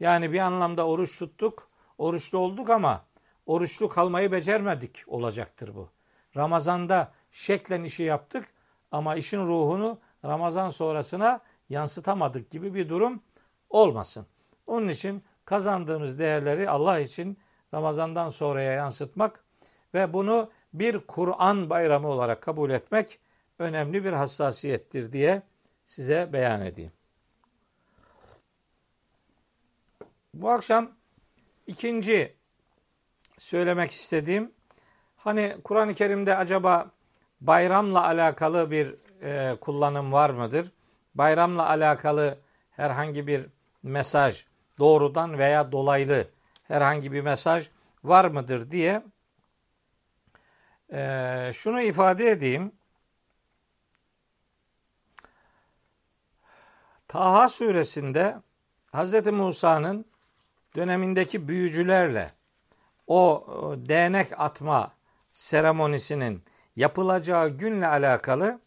Yani 0.00 0.32
bir 0.32 0.38
anlamda 0.38 0.86
oruç 0.86 1.18
tuttuk, 1.18 1.68
oruçlu 1.98 2.38
olduk 2.38 2.70
ama 2.70 3.04
oruçlu 3.46 3.88
kalmayı 3.88 4.32
becermedik 4.32 5.04
olacaktır 5.06 5.74
bu. 5.74 5.88
Ramazanda 6.36 7.12
şeklen 7.30 7.84
işi 7.84 8.02
yaptık 8.02 8.53
ama 8.94 9.16
işin 9.16 9.40
ruhunu 9.40 9.98
Ramazan 10.24 10.70
sonrasına 10.70 11.40
yansıtamadık 11.68 12.50
gibi 12.50 12.74
bir 12.74 12.88
durum 12.88 13.22
olmasın. 13.70 14.26
Onun 14.66 14.88
için 14.88 15.22
kazandığımız 15.44 16.18
değerleri 16.18 16.70
Allah 16.70 16.98
için 16.98 17.38
Ramazandan 17.74 18.28
sonraya 18.28 18.72
yansıtmak 18.72 19.44
ve 19.94 20.12
bunu 20.12 20.50
bir 20.74 20.98
Kur'an 20.98 21.70
bayramı 21.70 22.08
olarak 22.08 22.42
kabul 22.42 22.70
etmek 22.70 23.18
önemli 23.58 24.04
bir 24.04 24.12
hassasiyettir 24.12 25.12
diye 25.12 25.42
size 25.86 26.32
beyan 26.32 26.62
edeyim. 26.62 26.92
Bu 30.34 30.50
akşam 30.50 30.90
ikinci 31.66 32.34
söylemek 33.38 33.90
istediğim 33.90 34.52
hani 35.16 35.56
Kur'an-ı 35.64 35.94
Kerim'de 35.94 36.36
acaba 36.36 36.90
bayramla 37.40 38.04
alakalı 38.04 38.70
bir 38.70 38.94
e, 39.22 39.56
kullanım 39.60 40.12
var 40.12 40.30
mıdır? 40.30 40.72
Bayramla 41.14 41.68
alakalı 41.68 42.38
herhangi 42.70 43.26
bir 43.26 43.46
mesaj 43.82 44.46
doğrudan 44.78 45.38
veya 45.38 45.72
dolaylı 45.72 46.28
herhangi 46.62 47.12
bir 47.12 47.20
mesaj 47.20 47.68
var 48.04 48.24
mıdır 48.24 48.70
diye 48.70 49.02
e, 50.92 51.50
şunu 51.54 51.82
ifade 51.82 52.30
edeyim. 52.30 52.72
Taha 57.08 57.48
suresinde 57.48 58.36
Hz. 58.92 59.26
Musa'nın 59.26 60.06
dönemindeki 60.76 61.48
büyücülerle 61.48 62.30
o 63.06 63.46
değnek 63.76 64.40
atma 64.40 64.92
seremonisinin 65.32 66.44
yapılacağı 66.76 67.48
günle 67.48 67.86
alakalı 67.86 68.60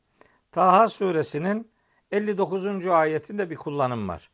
Taha 0.52 0.88
suresinin 0.88 1.72
59. 2.12 2.88
ayetinde 2.88 3.50
bir 3.50 3.56
kullanım 3.56 4.10
var. 4.10 4.30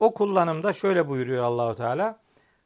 O 0.00 0.14
kullanımda 0.14 0.72
şöyle 0.72 1.08
buyuruyor 1.08 1.44
Allahu 1.44 1.74
Teala. 1.74 2.20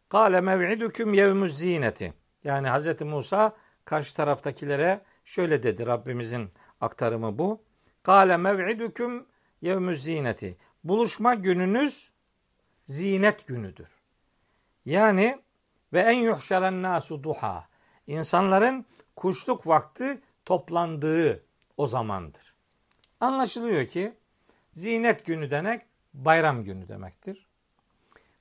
Kale 0.08 0.40
mev'idüküm 0.40 1.14
yevmüz 1.14 1.58
zineti. 1.58 2.14
Yani 2.44 2.68
Hz. 2.68 3.00
Musa 3.00 3.56
karşı 3.84 4.16
taraftakilere 4.16 5.00
şöyle 5.24 5.62
dedi 5.62 5.86
Rabbimizin 5.86 6.50
aktarımı 6.80 7.38
bu. 7.38 7.62
Kale 8.02 8.36
mev'idüküm 8.36 9.26
yevmüz 9.62 10.04
zineti. 10.04 10.56
Buluşma 10.84 11.34
gününüz 11.34 12.12
zinet 12.84 13.46
günüdür. 13.46 13.88
Yani 14.84 15.38
ve 15.92 16.00
en 16.00 16.18
yuhşeren 16.18 16.82
nasu 16.82 17.22
duha. 17.22 17.68
İnsanların 18.06 18.86
kuşluk 19.16 19.66
vakti 19.66 20.20
toplandığı 20.48 21.44
o 21.76 21.86
zamandır. 21.86 22.54
Anlaşılıyor 23.20 23.86
ki 23.86 24.12
zinet 24.72 25.26
günü 25.26 25.50
demek 25.50 25.82
bayram 26.14 26.64
günü 26.64 26.88
demektir. 26.88 27.46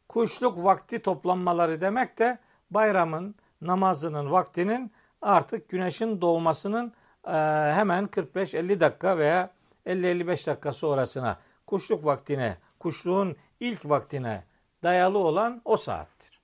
Kuşluk 0.08 0.64
vakti 0.64 1.00
toplanmaları 1.00 1.82
demek 1.82 2.20
de 2.20 2.38
bayramın 2.72 3.36
namazının 3.62 4.32
vaktinin 4.32 4.92
artık 5.22 5.70
güneşin 5.70 6.22
doğmasının 6.22 6.94
e, 7.26 7.32
hemen 7.74 8.06
45-50 8.06 8.80
dakika 8.80 9.18
veya 9.18 9.52
50-55 9.86 10.48
dakika 10.48 10.74
sonrasına 10.74 11.40
kuşluk 11.66 12.06
vaktine, 12.06 12.58
kuşluğun 12.80 13.36
ilk 13.60 13.90
vaktine 13.90 14.44
dayalı 14.84 15.18
olan 15.18 15.62
o 15.66 15.78
saattir. 15.78 16.40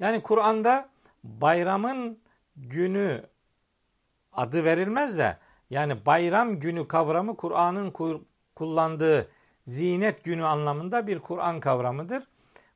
Yani 0.00 0.22
Kur'an'da 0.22 0.88
bayramın 1.24 2.18
günü 2.56 3.22
adı 4.36 4.64
verilmez 4.64 5.18
de 5.18 5.36
yani 5.70 6.06
bayram 6.06 6.58
günü 6.58 6.88
kavramı 6.88 7.36
Kur'an'ın 7.36 7.92
kullandığı 8.54 9.28
zinet 9.64 10.24
günü 10.24 10.44
anlamında 10.44 11.06
bir 11.06 11.18
Kur'an 11.18 11.60
kavramıdır. 11.60 12.24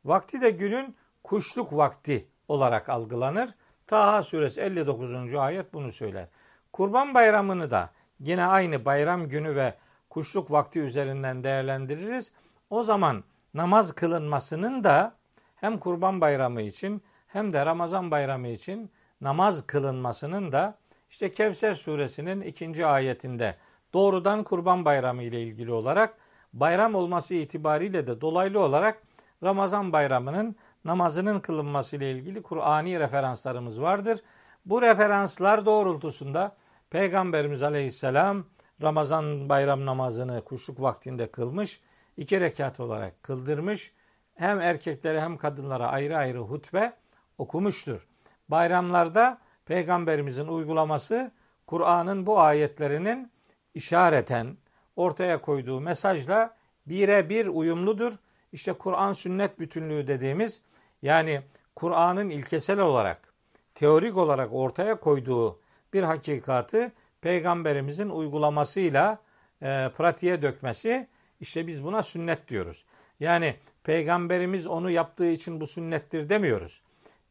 Vakti 0.05 0.41
de 0.41 0.51
günün 0.51 0.97
kuşluk 1.25 1.77
vakti 1.77 2.29
olarak 2.49 2.89
algılanır. 2.89 3.51
Taha 3.87 4.23
suresi 4.23 4.61
59. 4.61 5.35
ayet 5.35 5.75
bunu 5.75 5.93
söyler. 5.93 6.29
Kurban 6.73 7.15
bayramını 7.15 7.71
da 7.71 7.91
yine 8.21 8.45
aynı 8.45 8.85
bayram 8.85 9.29
günü 9.29 9.57
ve 9.57 9.75
kuşluk 10.11 10.51
vakti 10.51 10.81
üzerinden 10.81 11.45
değerlendiririz. 11.45 12.33
O 12.71 12.83
zaman 12.83 13.25
namaz 13.55 13.93
kılınmasının 13.93 14.85
da 14.85 15.15
hem 15.57 15.79
Kurban 15.79 16.21
Bayramı 16.21 16.63
için 16.63 17.03
hem 17.27 17.53
de 17.53 17.67
Ramazan 17.67 18.11
Bayramı 18.11 18.49
için 18.49 18.91
namaz 19.21 19.67
kılınmasının 19.67 20.53
da 20.53 20.79
işte 21.11 21.33
Kevser 21.33 21.73
suresinin 21.73 22.41
ikinci 22.41 22.87
ayetinde 22.87 23.57
doğrudan 23.93 24.45
Kurban 24.45 24.85
Bayramı 24.85 25.23
ile 25.23 25.43
ilgili 25.43 25.73
olarak 25.73 26.19
bayram 26.53 26.95
olması 26.95 27.35
itibariyle 27.35 28.07
de 28.07 28.21
dolaylı 28.21 28.61
olarak 28.61 29.03
Ramazan 29.43 29.93
Bayramı'nın 29.93 30.57
namazının 30.85 31.41
kılınması 31.41 31.97
ile 31.97 32.11
ilgili 32.11 32.43
Kur'ani 32.43 33.01
referanslarımız 33.01 33.81
vardır. 33.81 34.21
Bu 34.67 34.83
referanslar 34.83 35.67
doğrultusunda 35.67 36.57
Peygamberimiz 36.91 37.63
Aleyhisselam 37.63 38.45
Ramazan 38.83 39.49
bayram 39.49 39.87
namazını 39.87 40.45
kuşluk 40.45 40.83
vaktinde 40.83 41.31
kılmış, 41.31 41.81
iki 42.17 42.41
rekat 42.41 42.81
olarak 42.81 43.23
kıldırmış. 43.23 43.93
Hem 44.35 44.61
erkeklere 44.61 45.21
hem 45.21 45.37
kadınlara 45.37 45.89
ayrı 45.89 46.19
ayrı 46.19 46.39
hutbe 46.39 46.93
okumuştur. 47.39 48.07
Bayramlarda 48.49 49.39
Peygamberimizin 49.71 50.47
uygulaması 50.47 51.33
Kur'an'ın 51.67 52.27
bu 52.27 52.41
ayetlerinin 52.41 53.33
işareten 53.75 54.57
ortaya 54.97 55.41
koyduğu 55.41 55.81
mesajla 55.81 56.57
birebir 56.87 57.47
uyumludur. 57.47 58.15
İşte 58.53 58.73
Kur'an 58.73 59.13
sünnet 59.13 59.61
bütünlüğü 59.61 60.07
dediğimiz 60.07 60.61
yani 61.03 61.43
Kur'an'ın 61.77 62.31
ilkesel 62.31 62.81
olarak 62.81 63.35
teorik 63.75 64.17
olarak 64.17 64.49
ortaya 64.53 65.01
koyduğu 65.01 65.61
bir 65.93 66.03
hakikatı 66.03 66.93
peygamberimizin 67.21 68.09
uygulamasıyla 68.09 69.19
e, 69.63 69.91
pratiğe 69.97 70.43
dökmesi 70.43 71.09
işte 71.41 71.67
biz 71.67 71.85
buna 71.85 72.03
sünnet 72.03 72.49
diyoruz. 72.49 72.85
Yani 73.21 73.57
peygamberimiz 73.85 74.67
onu 74.67 74.91
yaptığı 74.91 75.31
için 75.31 75.61
bu 75.61 75.67
sünnettir 75.67 76.29
demiyoruz. 76.29 76.83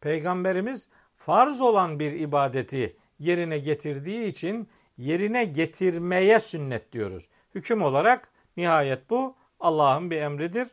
Peygamberimiz 0.01 0.89
farz 1.19 1.61
olan 1.61 1.99
bir 1.99 2.11
ibadeti 2.11 2.95
yerine 3.19 3.59
getirdiği 3.59 4.27
için 4.27 4.69
yerine 4.97 5.45
getirmeye 5.45 6.39
sünnet 6.39 6.91
diyoruz. 6.91 7.29
Hüküm 7.55 7.81
olarak 7.81 8.31
nihayet 8.57 9.09
bu 9.09 9.35
Allah'ın 9.59 10.11
bir 10.11 10.17
emridir. 10.17 10.67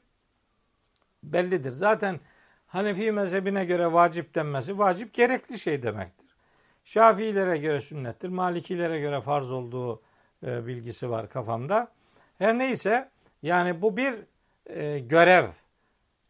Bellidir. 1.23 1.73
Zaten 1.73 2.21
Hanefi 2.67 3.13
mezhebine 3.13 3.65
göre 3.65 3.93
vacip 3.93 4.35
denmesi 4.35 4.79
vacip 4.79 5.15
gerekli 5.15 5.59
şey 5.59 5.83
demektir. 5.83 6.27
Şafiilere 6.85 7.57
göre 7.57 7.81
sünnettir. 7.81 8.29
Malikilere 8.29 9.01
göre 9.01 9.21
farz 9.21 9.53
olduğu 9.53 10.03
e, 10.47 10.67
bilgisi 10.67 11.11
var 11.11 11.29
kafamda. 11.29 11.93
Her 12.39 12.59
neyse 12.59 13.11
yani 13.43 13.83
bu 13.83 13.97
bir 13.97 14.15
e, 14.67 14.99
görev. 14.99 15.49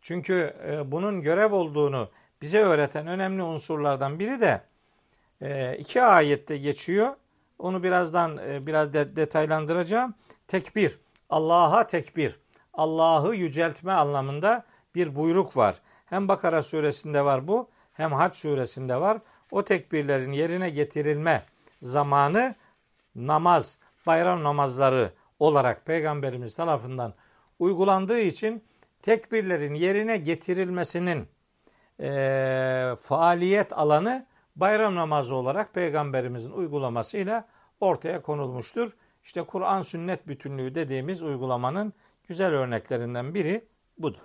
Çünkü 0.00 0.56
e, 0.68 0.92
bunun 0.92 1.22
görev 1.22 1.52
olduğunu 1.52 2.10
bize 2.42 2.58
öğreten 2.58 3.06
önemli 3.06 3.42
unsurlardan 3.42 4.18
biri 4.18 4.40
de 4.40 4.62
e, 5.42 5.76
iki 5.78 6.02
ayette 6.02 6.56
geçiyor. 6.56 7.14
Onu 7.58 7.82
birazdan 7.82 8.38
e, 8.48 8.66
biraz 8.66 8.92
de, 8.92 9.16
detaylandıracağım. 9.16 10.14
Tekbir. 10.48 10.98
Allah'a 11.30 11.86
tekbir. 11.86 12.38
Allah'ı 12.74 13.34
yüceltme 13.34 13.92
anlamında 13.92 14.64
bir 14.94 15.16
buyruk 15.16 15.56
var. 15.56 15.80
Hem 16.06 16.28
Bakara 16.28 16.62
suresinde 16.62 17.24
var 17.24 17.48
bu, 17.48 17.68
hem 17.92 18.12
Hac 18.12 18.36
suresinde 18.36 19.00
var. 19.00 19.18
O 19.50 19.64
tekbirlerin 19.64 20.32
yerine 20.32 20.70
getirilme 20.70 21.42
zamanı 21.82 22.54
namaz, 23.14 23.78
bayram 24.06 24.44
namazları 24.44 25.10
olarak 25.38 25.86
Peygamberimiz 25.86 26.54
tarafından 26.54 27.14
uygulandığı 27.58 28.20
için 28.20 28.64
tekbirlerin 29.02 29.74
yerine 29.74 30.16
getirilmesinin 30.16 31.28
e, 32.00 32.96
faaliyet 33.00 33.72
alanı 33.72 34.26
bayram 34.56 34.94
namazı 34.94 35.34
olarak 35.34 35.74
Peygamberimizin 35.74 36.50
uygulamasıyla 36.50 37.48
ortaya 37.80 38.22
konulmuştur. 38.22 38.96
İşte 39.24 39.42
Kur'an 39.42 39.82
sünnet 39.82 40.28
bütünlüğü 40.28 40.74
dediğimiz 40.74 41.22
uygulamanın 41.22 41.92
güzel 42.28 42.52
örneklerinden 42.52 43.34
biri 43.34 43.64
budur. 43.98 44.20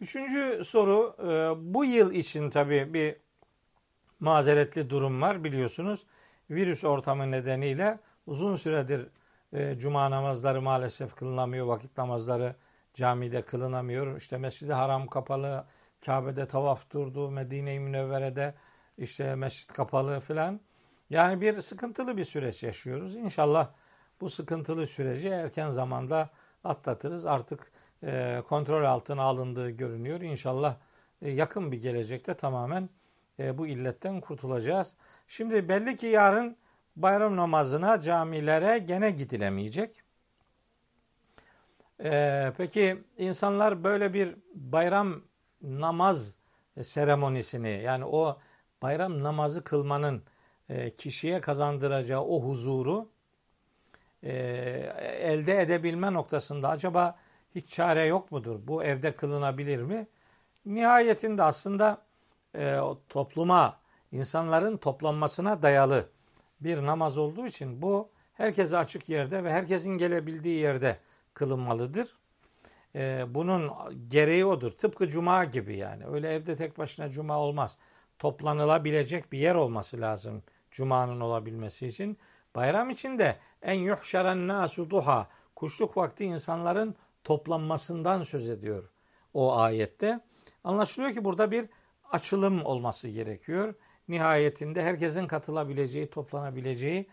Üçüncü 0.00 0.64
soru 0.64 1.16
e, 1.18 1.24
bu 1.74 1.84
yıl 1.84 2.12
için 2.12 2.50
tabii 2.50 2.94
bir 2.94 3.16
mazeretli 4.20 4.90
durum 4.90 5.22
var 5.22 5.44
biliyorsunuz. 5.44 6.06
Virüs 6.50 6.84
ortamı 6.84 7.30
nedeniyle 7.30 7.98
uzun 8.26 8.54
süredir 8.54 9.08
e, 9.52 9.78
cuma 9.78 10.10
namazları 10.10 10.62
maalesef 10.62 11.14
kılınamıyor. 11.14 11.66
Vakit 11.66 11.98
namazları 11.98 12.54
camide 12.94 13.42
kılınamıyor. 13.42 14.16
İşte 14.16 14.38
Mescid-i 14.38 14.72
Haram 14.72 15.06
kapalı, 15.06 15.64
Kabe'de 16.06 16.46
tavaf 16.46 16.90
durdu, 16.90 17.30
Medine-i 17.30 17.80
Münevvere'de 17.80 18.54
işte 18.98 19.34
mescit 19.34 19.72
kapalı 19.72 20.20
filan. 20.20 20.60
Yani 21.10 21.40
bir 21.40 21.60
sıkıntılı 21.60 22.16
bir 22.16 22.24
süreç 22.24 22.62
yaşıyoruz. 22.62 23.16
İnşallah 23.16 23.68
bu 24.20 24.30
sıkıntılı 24.30 24.86
süreci 24.86 25.28
erken 25.28 25.70
zamanda 25.70 26.30
atlatırız. 26.64 27.26
Artık 27.26 27.72
e, 28.02 28.42
kontrol 28.48 28.84
altına 28.84 29.22
alındığı 29.22 29.70
görünüyor. 29.70 30.20
İnşallah 30.20 30.76
e, 31.22 31.30
yakın 31.30 31.72
bir 31.72 31.82
gelecekte 31.82 32.34
tamamen 32.34 32.88
e, 33.38 33.58
bu 33.58 33.66
illetten 33.66 34.20
kurtulacağız. 34.20 34.94
Şimdi 35.28 35.68
belli 35.68 35.96
ki 35.96 36.06
yarın 36.06 36.56
bayram 36.96 37.36
namazına 37.36 38.00
camilere 38.00 38.78
gene 38.78 39.10
gidilemeyecek. 39.10 40.02
Peki 42.56 43.02
insanlar 43.18 43.84
böyle 43.84 44.14
bir 44.14 44.36
bayram 44.54 45.22
namaz 45.62 46.34
seremonisini 46.82 47.82
yani 47.84 48.04
o 48.04 48.38
bayram 48.82 49.22
namazı 49.22 49.64
kılmanın 49.64 50.22
kişiye 50.96 51.40
kazandıracağı 51.40 52.20
o 52.20 52.42
huzuru 52.42 53.08
elde 54.22 55.60
edebilme 55.60 56.12
noktasında 56.12 56.68
acaba 56.68 57.16
hiç 57.54 57.68
çare 57.68 58.04
yok 58.06 58.30
mudur? 58.32 58.60
Bu 58.62 58.84
evde 58.84 59.16
kılınabilir 59.16 59.82
mi? 59.82 60.06
Nihayetinde 60.66 61.42
aslında 61.42 62.02
e, 62.54 62.78
topluma, 63.08 63.78
insanların 64.12 64.76
toplanmasına 64.76 65.62
dayalı 65.62 66.08
bir 66.60 66.86
namaz 66.86 67.18
olduğu 67.18 67.46
için 67.46 67.82
bu 67.82 68.08
herkese 68.34 68.78
açık 68.78 69.08
yerde 69.08 69.44
ve 69.44 69.52
herkesin 69.52 69.90
gelebildiği 69.98 70.60
yerde 70.60 70.96
kılınmalıdır. 71.34 72.16
E, 72.94 73.24
bunun 73.28 73.70
gereği 74.08 74.44
odur. 74.44 74.70
Tıpkı 74.70 75.08
cuma 75.08 75.44
gibi 75.44 75.76
yani. 75.76 76.06
Öyle 76.06 76.34
evde 76.34 76.56
tek 76.56 76.78
başına 76.78 77.10
cuma 77.10 77.38
olmaz. 77.38 77.78
Toplanılabilecek 78.18 79.32
bir 79.32 79.38
yer 79.38 79.54
olması 79.54 80.00
lazım 80.00 80.42
cumanın 80.70 81.20
olabilmesi 81.20 81.86
için. 81.86 82.18
Bayram 82.54 82.90
için 82.90 83.18
de 83.18 83.36
en 83.62 83.74
yuhşeren 83.74 84.48
nasu 84.48 84.90
duha. 84.90 85.28
Kuşluk 85.56 85.96
vakti 85.96 86.24
insanların 86.24 86.94
toplanmasından 87.24 88.22
söz 88.22 88.50
ediyor 88.50 88.90
o 89.34 89.56
ayette. 89.56 90.20
Anlaşılıyor 90.64 91.12
ki 91.12 91.24
burada 91.24 91.50
bir 91.50 91.68
açılım 92.10 92.64
olması 92.64 93.08
gerekiyor. 93.08 93.74
Nihayetinde 94.08 94.82
herkesin 94.82 95.26
katılabileceği, 95.26 96.10
toplanabileceği 96.10 97.08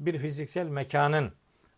bir 0.00 0.18
fiziksel 0.18 0.66
mekanın 0.66 1.32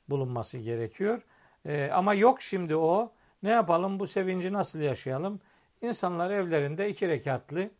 bulunması 0.09 0.59
gerekiyor. 0.59 1.22
Ee, 1.66 1.90
ama 1.92 2.14
yok 2.14 2.42
şimdi 2.42 2.77
o. 2.77 3.12
Ne 3.42 3.50
yapalım? 3.50 4.00
Bu 4.00 4.07
sevinci 4.07 4.53
nasıl 4.53 4.79
yaşayalım? 4.79 5.40
İnsanlar 5.83 6.31
evlerinde 6.31 6.88
iki 6.88 7.09
rekatlı 7.09 7.70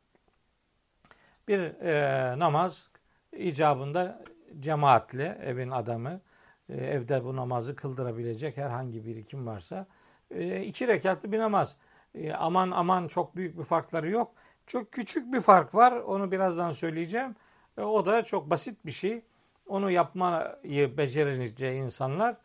bir 1.49 1.61
e, 1.61 2.39
namaz 2.39 2.91
icabında 3.33 4.23
cemaatle 4.61 5.39
evin 5.45 5.71
adamı 5.71 6.21
e, 6.69 6.75
evde 6.75 7.25
bu 7.25 7.37
namazı 7.37 7.77
kıldırabilecek 7.77 8.57
herhangi 8.57 9.07
bir 9.07 9.25
kim 9.25 9.47
varsa 9.47 9.87
e, 10.31 10.63
iki 10.63 10.89
rekatlı 10.89 11.33
bir 11.33 11.39
namaz. 11.39 11.77
E, 12.15 12.33
aman 12.33 12.71
aman 12.71 13.09
çok 13.09 13.37
büyük 13.37 13.59
bir 13.59 13.65
farkları 13.65 14.11
yok. 14.11 14.33
Çok 14.67 14.93
küçük 14.93 15.33
bir 15.33 15.41
fark 15.41 15.75
var. 15.75 15.93
Onu 15.93 16.33
birazdan 16.33 16.71
söyleyeceğim. 16.71 17.37
O 17.77 18.07
da 18.07 18.25
çok 18.25 18.51
basit 18.51 18.87
bir 18.87 18.93
şey. 18.93 19.23
Onu 19.67 19.91
yapmayı 19.91 20.97
becerince 20.97 21.75
insanlar 21.75 22.37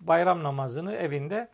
bayram 0.00 0.42
namazını 0.42 0.94
evinde 0.94 1.48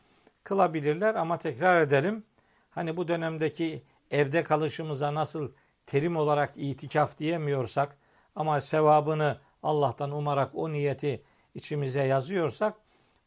kılabilirler 0.45 1.15
ama 1.15 1.39
tekrar 1.39 1.81
edelim. 1.81 2.25
Hani 2.71 2.97
bu 2.97 3.09
dönemdeki 3.09 3.83
evde 4.11 4.45
kalışımıza 4.45 5.15
nasıl 5.15 5.53
terim 5.87 6.17
olarak 6.17 6.53
itikaf 6.57 7.19
diyemiyorsak 7.19 7.97
ama 8.37 8.61
sevabını 8.61 9.39
Allah'tan 9.63 10.11
umarak 10.11 10.51
o 10.55 10.73
niyeti 10.73 11.23
içimize 11.55 12.03
yazıyorsak 12.03 12.75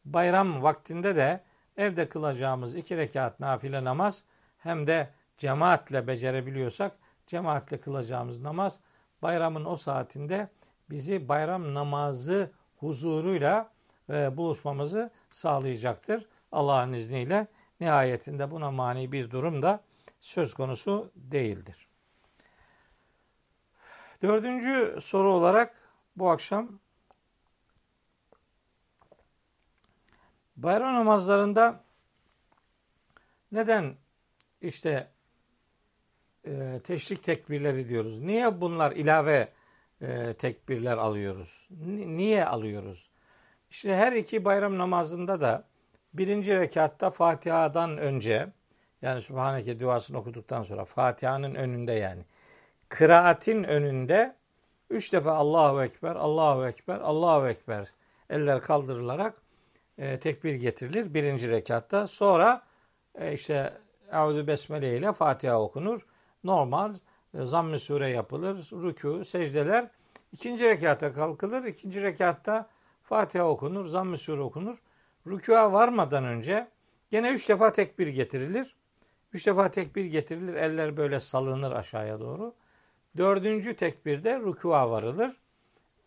bayram 0.04 0.62
vaktinde 0.62 1.16
de 1.16 1.40
evde 1.76 2.08
kılacağımız 2.08 2.74
iki 2.74 2.96
rekat 2.96 3.40
nafile 3.40 3.84
namaz 3.84 4.24
hem 4.58 4.86
de 4.86 5.10
cemaatle 5.38 6.06
becerebiliyorsak 6.06 6.92
cemaatle 7.26 7.80
kılacağımız 7.80 8.40
namaz 8.40 8.80
bayramın 9.22 9.64
o 9.64 9.76
saatinde 9.76 10.48
bizi 10.90 11.28
bayram 11.28 11.74
namazı 11.74 12.52
huzuruyla 12.76 13.70
ve 14.08 14.36
buluşmamızı 14.36 15.10
sağlayacaktır. 15.30 16.26
Allah'ın 16.52 16.92
izniyle 16.92 17.46
nihayetinde 17.80 18.50
buna 18.50 18.70
mani 18.70 19.12
bir 19.12 19.30
durum 19.30 19.62
da 19.62 19.80
söz 20.20 20.54
konusu 20.54 21.10
değildir. 21.14 21.88
Dördüncü 24.22 24.98
soru 25.00 25.32
olarak 25.32 25.74
bu 26.16 26.30
akşam 26.30 26.78
bayram 30.56 30.94
namazlarında 30.94 31.84
neden 33.52 33.94
işte 34.60 35.10
e, 36.44 36.80
teşrik 36.84 37.22
tekbirleri 37.22 37.88
diyoruz? 37.88 38.20
Niye 38.20 38.60
bunlar 38.60 38.92
ilave 38.92 39.48
e, 40.00 40.34
tekbirler 40.34 40.96
alıyoruz? 40.96 41.68
Niye 41.70 42.46
alıyoruz? 42.46 43.10
İşte 43.76 43.96
her 43.96 44.12
iki 44.12 44.44
bayram 44.44 44.78
namazında 44.78 45.40
da 45.40 45.64
birinci 46.14 46.58
rekatta 46.58 47.10
Fatiha'dan 47.10 47.98
önce 47.98 48.48
yani 49.02 49.20
Sübhaneke 49.20 49.80
duasını 49.80 50.18
okuduktan 50.18 50.62
sonra 50.62 50.84
Fatiha'nın 50.84 51.54
önünde 51.54 51.92
yani 51.92 52.24
kıraatin 52.88 53.64
önünde 53.64 54.36
üç 54.90 55.12
defa 55.12 55.32
Allahu 55.32 55.82
Ekber, 55.82 56.16
Allahu 56.16 56.66
Ekber, 56.66 57.00
Allahu 57.00 57.48
Ekber 57.48 57.88
eller 58.30 58.60
kaldırılarak 58.60 59.34
e, 59.98 60.18
tekbir 60.18 60.54
getirilir 60.54 61.14
birinci 61.14 61.50
rekatta. 61.50 62.06
Sonra 62.06 62.62
e, 63.14 63.32
işte 63.32 63.72
Eûzü 64.12 64.46
Besmele 64.46 64.98
ile 64.98 65.12
Fatiha 65.12 65.60
okunur. 65.60 66.06
Normal 66.44 66.94
e, 67.34 67.44
zamm-ı 67.44 67.78
sure 67.78 68.08
yapılır. 68.08 68.56
Rükû, 68.56 69.24
secdeler. 69.24 69.90
ikinci 70.32 70.64
rekata 70.64 71.12
kalkılır. 71.12 71.64
İkinci 71.64 72.02
rekatta 72.02 72.75
Fatiha 73.06 73.48
okunur, 73.48 73.86
zamm-ı 73.86 74.18
sure 74.18 74.40
okunur. 74.40 74.76
Rükûa 75.26 75.72
varmadan 75.72 76.24
önce 76.24 76.68
gene 77.10 77.30
üç 77.30 77.48
defa 77.48 77.72
tekbir 77.72 78.06
getirilir. 78.06 78.76
Üç 79.32 79.46
defa 79.46 79.70
tekbir 79.70 80.04
getirilir. 80.04 80.54
Eller 80.54 80.96
böyle 80.96 81.20
salınır 81.20 81.72
aşağıya 81.72 82.20
doğru. 82.20 82.54
Dördüncü 83.16 83.76
tekbirde 83.76 84.40
rükûa 84.40 84.90
varılır. 84.90 85.36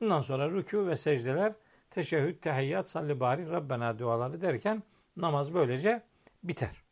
Bundan 0.02 0.22
sonra 0.22 0.46
rükû 0.46 0.88
ve 0.88 0.96
secdeler 0.96 1.54
teşehhüd, 1.92 2.42
tehiyyat, 2.42 2.88
salli 2.88 3.20
bari, 3.20 3.52
Rabbena 3.52 4.00
duaları 4.00 4.42
derken 4.42 4.84
namaz 5.18 5.54
böylece 5.54 6.04
biter. 6.44 6.84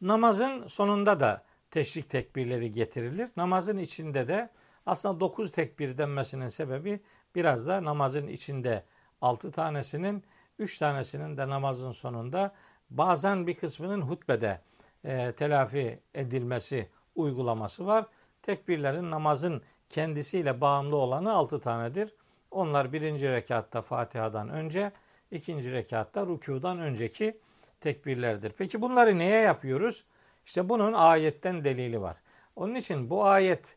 Namazın 0.00 0.66
sonunda 0.66 1.20
da 1.20 1.44
teşrik 1.70 2.10
tekbirleri 2.10 2.70
getirilir. 2.70 3.28
Namazın 3.36 3.78
içinde 3.78 4.28
de 4.28 4.50
aslında 4.86 5.20
dokuz 5.20 5.52
tekbir 5.52 5.98
denmesinin 5.98 6.48
sebebi 6.48 7.00
biraz 7.34 7.66
da 7.66 7.84
namazın 7.84 8.26
içinde 8.26 8.84
altı 9.20 9.50
tanesinin, 9.52 10.24
üç 10.58 10.78
tanesinin 10.78 11.36
de 11.36 11.48
namazın 11.48 11.90
sonunda 11.90 12.54
bazen 12.90 13.46
bir 13.46 13.54
kısmının 13.54 14.00
hutbede 14.00 14.60
e, 15.04 15.32
telafi 15.32 16.00
edilmesi 16.14 16.88
uygulaması 17.14 17.86
var. 17.86 18.06
Tekbirlerin 18.42 19.10
namazın 19.10 19.62
kendisiyle 19.90 20.60
bağımlı 20.60 20.96
olanı 20.96 21.32
altı 21.32 21.60
tanedir. 21.60 22.14
Onlar 22.50 22.92
birinci 22.92 23.30
rekatta 23.30 23.82
Fatiha'dan 23.82 24.48
önce, 24.48 24.92
ikinci 25.30 25.72
rekatta 25.72 26.26
rükudan 26.26 26.78
önceki 26.78 27.38
tekbirlerdir. 27.80 28.52
Peki 28.58 28.82
bunları 28.82 29.18
neye 29.18 29.40
yapıyoruz? 29.40 30.04
İşte 30.46 30.68
bunun 30.68 30.92
ayetten 30.92 31.64
delili 31.64 32.00
var. 32.00 32.16
Onun 32.56 32.74
için 32.74 33.10
bu 33.10 33.24
ayet 33.24 33.76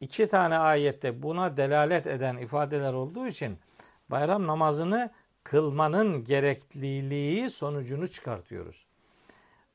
iki 0.00 0.28
tane 0.28 0.58
ayette 0.58 1.22
buna 1.22 1.56
delalet 1.56 2.06
eden 2.06 2.36
ifadeler 2.36 2.92
olduğu 2.92 3.26
için 3.26 3.58
bayram 4.08 4.46
namazını 4.46 5.10
kılmanın 5.44 6.24
gerekliliği 6.24 7.50
sonucunu 7.50 8.08
çıkartıyoruz. 8.08 8.86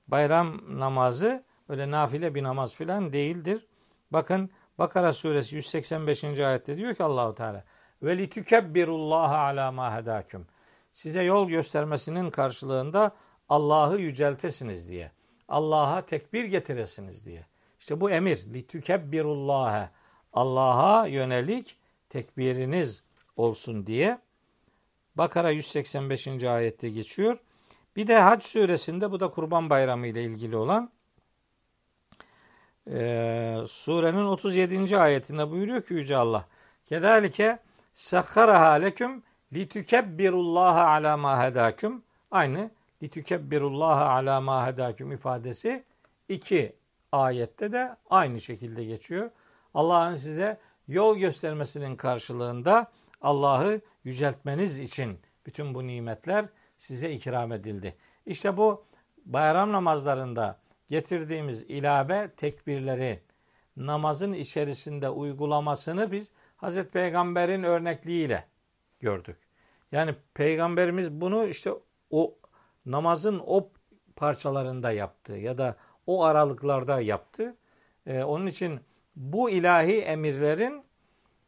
Bayram 0.07 0.79
namazı 0.79 1.43
öyle 1.69 1.91
nafile 1.91 2.35
bir 2.35 2.43
namaz 2.43 2.75
filan 2.75 3.13
değildir. 3.13 3.67
Bakın 4.11 4.49
Bakara 4.77 5.13
suresi 5.13 5.55
185. 5.55 6.23
ayette 6.23 6.77
diyor 6.77 6.95
ki 6.95 7.03
Allahu 7.03 7.35
Teala 7.35 7.63
ve 8.03 8.17
litükebbirullaha 8.17 9.37
ala 9.37 9.71
ma 9.71 9.95
hedaküm. 9.95 10.47
Size 10.91 11.23
yol 11.23 11.47
göstermesinin 11.49 12.31
karşılığında 12.31 13.11
Allah'ı 13.49 13.99
yüceltesiniz 13.99 14.89
diye. 14.89 15.11
Allah'a 15.47 16.05
tekbir 16.05 16.43
getiresiniz 16.43 17.25
diye. 17.25 17.45
İşte 17.79 18.01
bu 18.01 18.11
emir. 18.11 18.53
Litükebbirullaha. 18.53 19.89
Allah'a 20.33 21.07
yönelik 21.07 21.77
tekbiriniz 22.09 23.03
olsun 23.35 23.87
diye. 23.87 24.19
Bakara 25.15 25.51
185. 25.51 26.43
ayette 26.43 26.89
geçiyor. 26.89 27.37
Bir 27.95 28.07
de 28.07 28.19
Hac 28.19 28.43
suresinde 28.43 29.11
bu 29.11 29.19
da 29.19 29.31
Kurban 29.31 29.69
Bayramı 29.69 30.07
ile 30.07 30.23
ilgili 30.23 30.57
olan 30.57 30.91
e, 32.91 33.57
surenin 33.67 34.25
37. 34.25 34.97
ayetinde 34.97 35.51
buyuruyor 35.51 35.81
ki 35.81 35.93
Yüce 35.93 36.17
Allah. 36.17 36.45
Kedalike 36.85 37.59
sakharaha 37.93 38.71
leküm 38.71 39.23
litükebbirullaha 39.53 40.87
ala 40.87 41.17
ma 41.17 41.43
hedaküm. 41.43 42.03
Aynı 42.31 42.71
litükebbirullaha 43.03 44.09
ala 44.09 44.41
ma 44.41 44.67
hedaküm 44.67 45.11
ifadesi 45.11 45.83
iki 46.29 46.75
ayette 47.11 47.71
de 47.71 47.95
aynı 48.09 48.41
şekilde 48.41 48.83
geçiyor. 48.83 49.31
Allah'ın 49.73 50.15
size 50.15 50.59
yol 50.87 51.17
göstermesinin 51.17 51.95
karşılığında 51.95 52.91
Allah'ı 53.21 53.81
yüceltmeniz 54.03 54.79
için 54.79 55.19
bütün 55.45 55.73
bu 55.73 55.87
nimetler 55.87 56.45
size 56.77 57.11
ikram 57.11 57.51
edildi. 57.51 57.95
İşte 58.25 58.57
bu 58.57 58.85
bayram 59.25 59.71
namazlarında 59.71 60.59
getirdiğimiz 60.87 61.63
ilave 61.63 62.31
tekbirleri 62.37 63.19
namazın 63.77 64.33
içerisinde 64.33 65.09
uygulamasını 65.09 66.11
biz 66.11 66.33
Hazreti 66.57 66.89
Peygamber'in 66.89 67.63
örnekliğiyle 67.63 68.47
gördük. 68.99 69.37
Yani 69.91 70.15
Peygamberimiz 70.33 71.11
bunu 71.11 71.47
işte 71.47 71.73
o 72.09 72.35
namazın 72.85 73.41
o 73.45 73.69
parçalarında 74.15 74.91
yaptı 74.91 75.33
ya 75.33 75.57
da 75.57 75.75
o 76.07 76.23
aralıklarda 76.23 77.01
yaptı. 77.01 77.55
Ee, 78.07 78.23
onun 78.23 78.45
için 78.45 78.79
bu 79.15 79.49
ilahi 79.49 80.01
emirlerin 80.01 80.83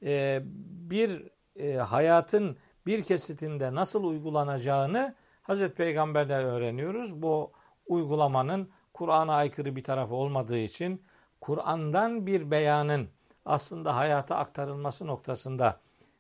e, 0.03 0.41
bir 0.89 1.23
e, 1.55 1.73
hayatın 1.73 2.57
bir 2.85 3.03
kesitinde 3.03 3.75
nasıl 3.75 4.03
uygulanacağını 4.03 5.15
Hazreti 5.41 5.75
Peygamber'den 5.75 6.43
öğreniyoruz. 6.43 7.21
Bu 7.21 7.51
uygulamanın 7.87 8.69
Kur'an'a 8.93 9.35
aykırı 9.35 9.75
bir 9.75 9.83
tarafı 9.83 10.15
olmadığı 10.15 10.57
için 10.57 11.01
Kur'an'dan 11.41 12.27
bir 12.27 12.51
beyanın 12.51 13.09
aslında 13.45 13.95
hayata 13.95 14.35
aktarılması 14.35 15.07
noktasında 15.07 15.79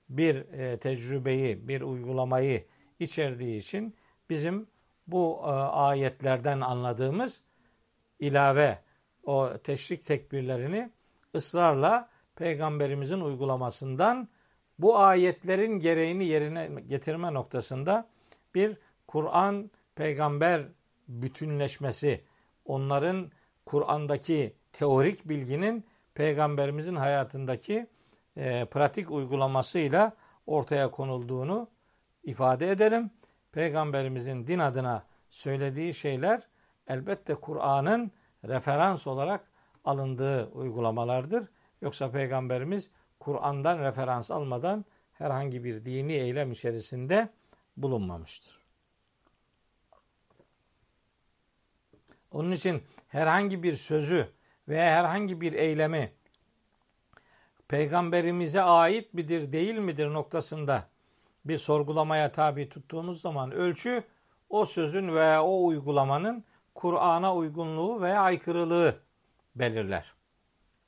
bir 0.09 0.35
e, 0.35 0.77
tecrübeyi, 0.77 1.67
bir 1.67 1.81
uygulamayı 1.81 2.65
içerdiği 2.99 3.57
için 3.57 3.95
bizim 4.29 4.67
bu 5.07 5.41
e, 5.43 5.49
ayetlerden 5.49 6.61
anladığımız 6.61 7.41
ilave 8.19 8.79
o 9.23 9.57
teşrik 9.63 10.05
tekbirlerini 10.05 10.89
ısrarla 11.35 12.09
peygamberimizin 12.35 13.21
uygulamasından 13.21 14.27
bu 14.79 14.97
ayetlerin 14.97 15.79
gereğini 15.79 16.25
yerine 16.25 16.81
getirme 16.87 17.33
noktasında 17.33 18.07
bir 18.55 18.77
Kur'an 19.07 19.71
peygamber 19.95 20.67
bütünleşmesi, 21.07 22.23
onların 22.65 23.31
Kur'an'daki 23.65 24.55
teorik 24.73 25.29
bilginin 25.29 25.85
peygamberimizin 26.13 26.95
hayatındaki 26.95 27.87
e, 28.37 28.65
pratik 28.65 29.11
uygulamasıyla 29.11 30.13
ortaya 30.47 30.91
konulduğunu 30.91 31.67
ifade 32.23 32.71
edelim. 32.71 33.11
Peygamberimizin 33.51 34.47
din 34.47 34.59
adına 34.59 35.03
söylediği 35.29 35.93
şeyler 35.93 36.41
elbette 36.87 37.35
Kur'an'ın 37.35 38.11
referans 38.47 39.07
olarak 39.07 39.54
alındığı 39.85 40.45
uygulamalardır. 40.45 41.47
Yoksa 41.81 42.11
peygamberimiz 42.11 42.89
Kur'an'dan 43.19 43.79
referans 43.79 44.31
almadan 44.31 44.85
herhangi 45.13 45.63
bir 45.63 45.85
dini 45.85 46.13
eylem 46.13 46.51
içerisinde 46.51 47.29
bulunmamıştır. 47.77 48.59
Onun 52.31 52.51
için 52.51 52.83
herhangi 53.07 53.63
bir 53.63 53.73
sözü 53.73 54.29
veya 54.67 54.97
herhangi 54.97 55.41
bir 55.41 55.53
eylemi 55.53 56.11
peygamberimize 57.67 58.61
ait 58.61 59.13
midir 59.13 59.51
değil 59.51 59.75
midir 59.75 60.13
noktasında 60.13 60.87
bir 61.45 61.57
sorgulamaya 61.57 62.31
tabi 62.31 62.69
tuttuğumuz 62.69 63.21
zaman 63.21 63.51
ölçü 63.51 64.03
o 64.49 64.65
sözün 64.65 65.15
veya 65.15 65.43
o 65.43 65.65
uygulamanın 65.65 66.43
Kur'an'a 66.75 67.35
uygunluğu 67.35 68.01
veya 68.01 68.21
aykırılığı 68.21 69.04
belirler. 69.55 70.13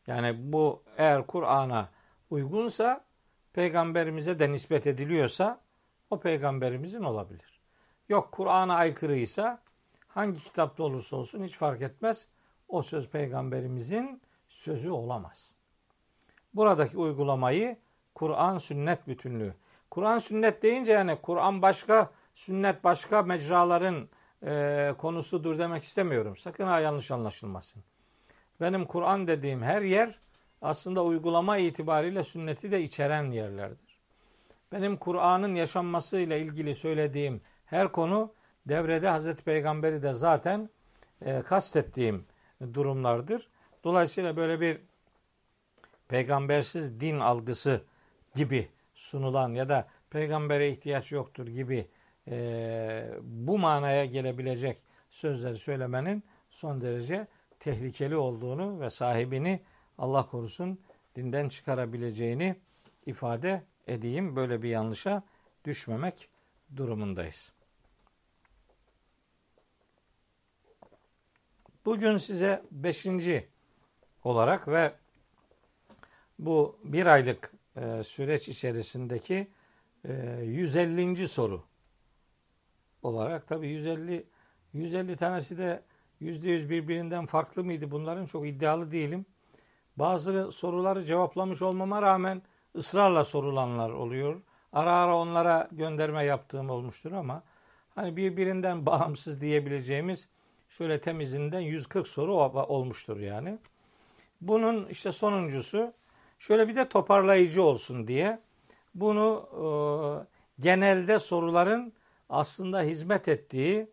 Yani 0.08 0.54
bu 0.54 0.84
eğer 0.98 1.28
Kur'an'a 1.28 1.90
uygunsa 2.30 3.06
peygamberimize 3.54 4.40
de 4.40 4.52
nispet 4.52 4.88
ediliyorsa 4.88 5.62
o 6.10 6.20
peygamberimizin 6.20 7.04
olabilir. 7.04 7.60
Yok 8.10 8.32
Kur'an'a 8.32 8.76
aykırıysa 8.76 9.62
hangi 10.08 10.40
kitapta 10.40 10.84
olursa 10.84 11.16
olsun 11.16 11.44
hiç 11.44 11.58
fark 11.58 11.82
etmez. 11.82 12.28
O 12.68 12.82
söz 12.82 13.10
peygamberimizin 13.10 14.22
sözü 14.48 14.90
olamaz. 14.90 15.52
Buradaki 16.54 16.98
uygulamayı 16.98 17.78
Kur'an 18.16 18.58
sünnet 18.58 19.08
bütünlüğü. 19.08 19.54
Kur'an 19.92 20.18
sünnet 20.20 20.64
deyince 20.64 20.92
yani 20.92 21.18
Kur'an 21.22 21.62
başka, 21.62 22.12
sünnet 22.36 22.84
başka 22.84 23.22
mecraların 23.22 24.10
e, 24.44 24.94
konusudur 24.98 25.60
demek 25.60 25.84
istemiyorum. 25.84 26.38
Sakın 26.38 26.68
ha 26.68 26.80
yanlış 26.80 27.12
anlaşılmasın. 27.12 27.84
Benim 28.62 28.86
Kur'an 28.86 29.28
dediğim 29.28 29.64
her 29.64 29.82
yer 29.82 30.20
aslında 30.62 31.04
uygulama 31.04 31.58
itibariyle 31.58 32.24
sünneti 32.24 32.72
de 32.72 32.84
içeren 32.84 33.32
yerlerdir. 33.32 33.98
Benim 34.72 34.98
Kur'an'ın 34.98 35.56
yaşanmasıyla 35.56 36.38
ilgili 36.38 36.76
söylediğim 36.76 37.42
her 37.66 37.92
konu 37.92 38.34
devrede 38.66 39.10
Hazreti 39.10 39.44
Peygamber'i 39.44 40.04
de 40.04 40.14
zaten 40.14 40.70
e, 41.22 41.42
kastettiğim 41.42 42.26
durumlardır. 42.74 43.50
Dolayısıyla 43.84 44.38
böyle 44.38 44.62
bir 44.62 44.82
peygambersiz 46.08 47.00
din 47.00 47.20
algısı 47.20 47.82
gibi 48.34 48.70
sunulan 48.94 49.54
ya 49.54 49.70
da 49.70 49.88
peygambere 50.10 50.70
ihtiyaç 50.70 51.12
yoktur 51.12 51.48
gibi 51.48 51.88
e, 52.28 53.10
bu 53.22 53.58
manaya 53.58 54.06
gelebilecek 54.06 54.78
sözleri 55.10 55.56
söylemenin 55.56 56.24
son 56.50 56.82
derece 56.82 57.28
tehlikeli 57.60 58.16
olduğunu 58.16 58.80
ve 58.80 58.90
sahibini 58.90 59.62
Allah 59.98 60.30
korusun 60.30 60.80
dinden 61.16 61.50
çıkarabileceğini 61.50 62.56
ifade 63.06 63.64
edeyim. 63.88 64.36
Böyle 64.36 64.62
bir 64.62 64.70
yanlışa 64.70 65.24
düşmemek 65.66 66.30
durumundayız. 66.76 67.52
Bugün 71.86 72.18
size 72.18 72.64
beşinci 72.72 73.48
olarak 74.24 74.68
ve 74.68 74.94
bu 76.40 76.80
bir 76.84 77.06
aylık 77.06 77.54
e, 77.76 78.04
süreç 78.04 78.50
içerisindeki 78.50 79.48
e, 80.06 80.42
150. 80.44 81.28
soru 81.28 81.64
olarak 83.04 83.48
tabi 83.48 83.68
150 83.68 84.26
150 84.74 85.16
tanesi 85.16 85.58
de 85.58 85.84
%100 86.22 86.70
birbirinden 86.70 87.26
farklı 87.26 87.64
mıydı 87.64 87.92
bunların 87.92 88.26
çok 88.26 88.48
iddialı 88.48 88.92
değilim. 88.92 89.26
Bazı 89.98 90.52
soruları 90.52 91.04
cevaplamış 91.04 91.62
olmama 91.62 92.02
rağmen 92.02 92.42
ısrarla 92.76 93.24
sorulanlar 93.24 93.90
oluyor. 93.90 94.42
Ara 94.74 94.96
ara 94.96 95.16
onlara 95.16 95.68
gönderme 95.72 96.24
yaptığım 96.24 96.70
olmuştur 96.70 97.12
ama 97.12 97.44
hani 97.96 98.18
birbirinden 98.18 98.86
bağımsız 98.86 99.42
diyebileceğimiz 99.42 100.28
şöyle 100.70 101.02
temizinden 101.02 101.60
140 101.60 102.08
soru 102.08 102.34
olmuştur 102.34 103.20
yani. 103.20 103.58
Bunun 104.42 104.86
işte 104.86 105.12
sonuncusu 105.12 105.94
şöyle 106.40 106.68
bir 106.68 106.76
de 106.76 106.90
toparlayıcı 106.90 107.64
olsun 107.64 108.08
diye 108.08 108.40
bunu 108.96 109.50
e, 109.54 109.66
genelde 110.62 111.20
soruların 111.20 111.94
aslında 112.30 112.82
hizmet 112.82 113.28
ettiği 113.28 113.88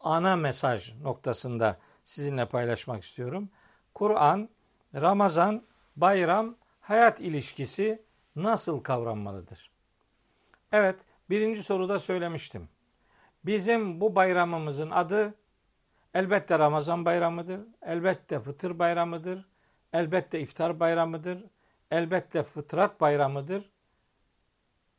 ana 0.00 0.36
mesaj 0.36 0.94
noktasında 1.02 1.76
sizinle 2.04 2.48
paylaşmak 2.48 3.02
istiyorum. 3.02 3.50
Kur'an, 3.94 4.48
Ramazan, 4.94 5.62
bayram, 5.96 6.56
hayat 6.80 7.20
ilişkisi 7.20 8.02
nasıl 8.36 8.80
kavranmalıdır? 8.80 9.70
Evet, 10.72 10.96
birinci 11.30 11.62
soruda 11.62 11.98
söylemiştim. 11.98 12.68
Bizim 13.44 14.00
bu 14.00 14.14
bayramımızın 14.14 14.90
adı 14.90 15.34
elbette 16.14 16.58
Ramazan 16.58 17.04
bayramıdır, 17.04 17.60
elbette 17.82 18.40
fıtır 18.40 18.78
bayramıdır, 18.78 19.48
elbette 19.92 20.40
iftar 20.40 20.80
bayramıdır, 20.80 21.44
elbette 21.90 22.42
fıtrat 22.42 23.00
bayramıdır. 23.00 23.70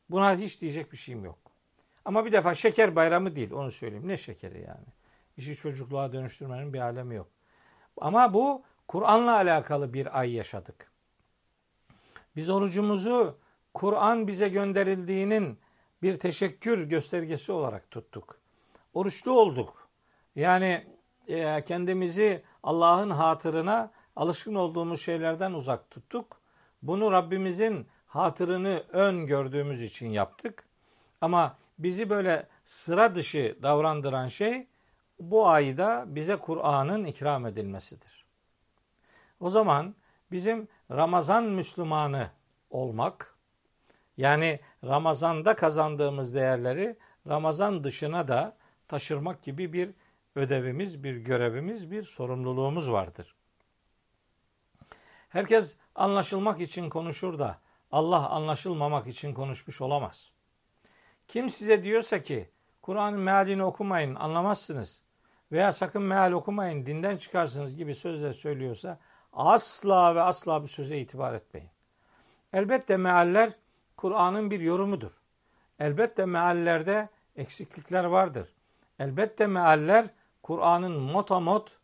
Buna 0.09 0.35
hiç 0.35 0.61
diyecek 0.61 0.91
bir 0.91 0.97
şeyim 0.97 1.25
yok. 1.25 1.48
Ama 2.09 2.25
bir 2.25 2.31
defa 2.31 2.55
şeker 2.55 2.95
bayramı 2.95 3.35
değil 3.35 3.51
onu 3.51 3.71
söyleyeyim. 3.71 4.07
Ne 4.07 4.17
şekeri 4.17 4.61
yani? 4.61 4.85
İşi 5.37 5.55
çocukluğa 5.55 6.13
dönüştürmenin 6.13 6.73
bir 6.73 6.79
alemi 6.79 7.15
yok. 7.15 7.27
Ama 7.97 8.33
bu 8.33 8.63
Kur'an'la 8.87 9.35
alakalı 9.35 9.93
bir 9.93 10.19
ay 10.19 10.33
yaşadık. 10.33 10.91
Biz 12.35 12.49
orucumuzu 12.49 13.37
Kur'an 13.73 14.27
bize 14.27 14.49
gönderildiğinin 14.49 15.59
bir 16.01 16.19
teşekkür 16.19 16.83
göstergesi 16.83 17.51
olarak 17.51 17.91
tuttuk. 17.91 18.39
Oruçlu 18.93 19.31
olduk. 19.31 19.89
Yani 20.35 20.87
e, 21.27 21.65
kendimizi 21.65 22.43
Allah'ın 22.63 23.09
hatırına 23.09 23.91
alışkın 24.15 24.55
olduğumuz 24.55 25.01
şeylerden 25.01 25.53
uzak 25.53 25.91
tuttuk. 25.91 26.41
Bunu 26.81 27.11
Rabbimizin 27.11 27.87
hatırını 28.05 28.83
ön 28.89 29.25
gördüğümüz 29.25 29.81
için 29.81 30.07
yaptık. 30.07 30.67
Ama 31.21 31.57
bizi 31.79 32.09
böyle 32.09 32.47
sıra 32.63 33.15
dışı 33.15 33.57
davrandıran 33.63 34.27
şey 34.27 34.67
bu 35.19 35.47
ayda 35.47 36.05
bize 36.07 36.35
Kur'an'ın 36.35 37.05
ikram 37.05 37.45
edilmesidir. 37.45 38.25
O 39.39 39.49
zaman 39.49 39.95
bizim 40.31 40.67
Ramazan 40.91 41.43
Müslümanı 41.43 42.29
olmak, 42.69 43.37
yani 44.17 44.59
Ramazan'da 44.83 45.55
kazandığımız 45.55 46.33
değerleri 46.33 46.97
Ramazan 47.27 47.83
dışına 47.83 48.27
da 48.27 48.57
taşırmak 48.87 49.41
gibi 49.41 49.73
bir 49.73 49.93
ödevimiz, 50.35 51.03
bir 51.03 51.17
görevimiz, 51.17 51.91
bir 51.91 52.03
sorumluluğumuz 52.03 52.91
vardır. 52.91 53.35
Herkes 55.29 55.75
anlaşılmak 55.95 56.61
için 56.61 56.89
konuşur 56.89 57.39
da 57.39 57.59
Allah 57.91 58.29
anlaşılmamak 58.29 59.07
için 59.07 59.33
konuşmuş 59.33 59.81
olamaz. 59.81 60.31
Kim 61.29 61.49
size 61.49 61.83
diyorsa 61.83 62.21
ki 62.21 62.49
Kur'an'ın 62.81 63.19
mealini 63.19 63.63
okumayın 63.63 64.15
anlamazsınız 64.15 65.03
veya 65.51 65.73
sakın 65.73 66.01
meal 66.01 66.31
okumayın 66.31 66.85
dinden 66.85 67.17
çıkarsınız 67.17 67.75
gibi 67.75 67.95
sözler 67.95 68.33
söylüyorsa 68.33 68.99
asla 69.33 70.15
ve 70.15 70.21
asla 70.21 70.63
bu 70.63 70.67
söze 70.67 70.97
itibar 70.97 71.33
etmeyin. 71.33 71.69
Elbette 72.53 72.97
mealler 72.97 73.51
Kur'an'ın 73.97 74.51
bir 74.51 74.59
yorumudur. 74.59 75.11
Elbette 75.79 76.25
meallerde 76.25 77.09
eksiklikler 77.35 78.03
vardır. 78.03 78.53
Elbette 78.99 79.47
mealler 79.47 80.05
Kur'an'ın 80.43 80.99
motamot 80.99 81.77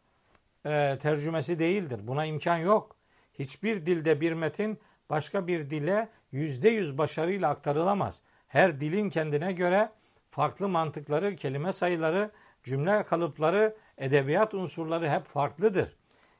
e, 0.65 0.97
tercümesi 1.01 1.59
değildir. 1.59 1.99
Buna 2.03 2.25
imkan 2.25 2.57
yok. 2.57 2.95
Hiçbir 3.39 3.85
dilde 3.85 4.21
bir 4.21 4.33
metin 4.33 4.79
başka 5.09 5.47
bir 5.47 5.69
dile 5.69 6.09
yüzde 6.31 6.69
yüz 6.69 6.97
başarıyla 6.97 7.49
aktarılamaz. 7.49 8.21
Her 8.55 8.81
dilin 8.81 9.09
kendine 9.09 9.51
göre 9.51 9.89
farklı 10.29 10.69
mantıkları, 10.69 11.35
kelime 11.35 11.73
sayıları, 11.73 12.31
cümle 12.63 13.03
kalıpları, 13.03 13.75
edebiyat 13.97 14.53
unsurları 14.53 15.09
hep 15.09 15.25
farklıdır. 15.25 15.95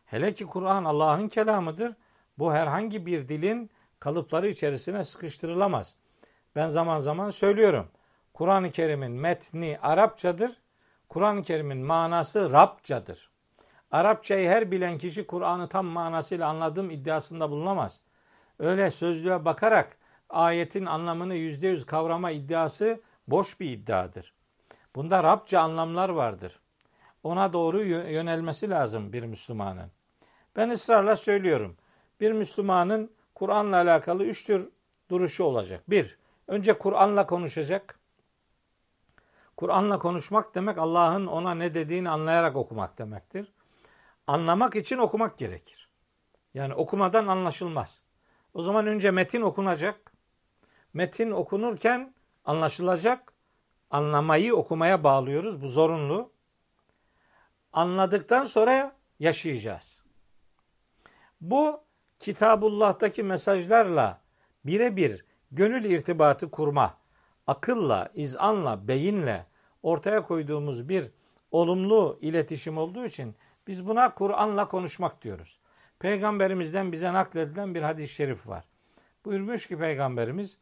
Hele 0.06 0.34
ki 0.34 0.46
Kur'an 0.46 0.86
Allah'ın 0.86 1.28
kelamıdır. 1.28 1.96
Bu 2.38 2.54
herhangi 2.54 3.06
bir 3.06 3.30
dilin 3.30 3.70
kalıpları 4.00 4.48
içerisine 4.48 5.04
sıkıştırılamaz. 5.04 5.96
Ben 6.56 6.70
zaman 6.70 7.00
zaman 7.00 7.30
söylüyorum. 7.30 7.88
Kur'an-ı 8.34 8.72
Kerim'in 8.72 9.12
metni 9.12 9.80
Arapçadır. 9.82 10.62
Kur'an-ı 11.10 11.44
Kerim'in 11.44 11.86
manası 11.86 12.52
Rabçadır. 12.52 13.30
Arapçayı 13.92 14.50
her 14.50 14.72
bilen 14.72 14.98
kişi 14.98 15.28
Kur'an'ı 15.28 15.70
tam 15.70 15.86
manasıyla 15.86 16.48
anladığım 16.48 16.92
iddiasında 16.92 17.52
bulunamaz. 17.52 18.02
Öyle 18.60 18.92
sözlüğe 18.92 19.46
bakarak 19.46 19.98
ayetin 20.36 20.86
anlamını 20.86 21.36
yüzde 21.36 21.68
yüz 21.68 21.86
kavrama 21.86 22.32
iddiası 22.32 23.02
boş 23.28 23.60
bir 23.60 23.72
iddiadır. 23.72 24.34
Bunda 24.96 25.24
Rabça 25.24 25.60
anlamlar 25.60 26.10
vardır. 26.10 26.60
Ona 27.24 27.54
doğru 27.54 27.84
yönelmesi 27.84 28.70
lazım 28.70 29.14
bir 29.14 29.24
Müslümanın. 29.24 29.92
Ben 30.56 30.70
ısrarla 30.70 31.16
söylüyorum. 31.16 31.78
Bir 32.20 32.32
Müslümanın 32.32 33.12
Kur'an'la 33.36 33.76
alakalı 33.78 34.24
üç 34.24 34.46
tür 34.46 34.70
duruşu 35.10 35.44
olacak. 35.44 35.84
Bir, 35.90 36.18
önce 36.48 36.78
Kur'an'la 36.78 37.26
konuşacak. 37.26 38.00
Kur'an'la 39.58 40.00
konuşmak 40.00 40.56
demek 40.56 40.78
Allah'ın 40.78 41.28
ona 41.28 41.56
ne 41.56 41.74
dediğini 41.74 42.10
anlayarak 42.10 42.56
okumak 42.56 42.98
demektir. 42.98 43.54
Anlamak 44.28 44.76
için 44.76 44.98
okumak 44.98 45.38
gerekir. 45.38 45.90
Yani 46.54 46.74
okumadan 46.74 47.28
anlaşılmaz. 47.28 48.02
O 48.54 48.62
zaman 48.62 48.88
önce 48.88 49.12
metin 49.12 49.42
okunacak. 49.42 50.15
Metin 50.96 51.32
okunurken 51.32 52.14
anlaşılacak. 52.46 53.34
Anlamayı 53.90 54.56
okumaya 54.56 55.04
bağlıyoruz. 55.04 55.62
Bu 55.62 55.68
zorunlu. 55.68 56.32
Anladıktan 57.74 58.44
sonra 58.44 58.96
yaşayacağız. 59.20 60.02
Bu 61.42 61.84
Kitabullah'taki 62.20 63.24
mesajlarla 63.24 64.22
birebir 64.66 65.26
gönül 65.52 65.84
irtibatı 65.84 66.52
kurma, 66.52 66.98
akılla, 67.48 68.10
izanla, 68.14 68.88
beyinle 68.88 69.46
ortaya 69.84 70.24
koyduğumuz 70.24 70.90
bir 70.90 71.12
olumlu 71.52 72.20
iletişim 72.22 72.78
olduğu 72.78 73.06
için 73.06 73.36
biz 73.68 73.88
buna 73.88 74.14
Kur'an'la 74.14 74.68
konuşmak 74.68 75.22
diyoruz. 75.22 75.60
Peygamberimizden 76.00 76.92
bize 76.92 77.14
nakledilen 77.14 77.76
bir 77.76 77.82
hadis-i 77.82 78.14
şerif 78.14 78.48
var. 78.48 78.66
Buyurmuş 79.26 79.68
ki 79.68 79.78
Peygamberimiz 79.78 80.58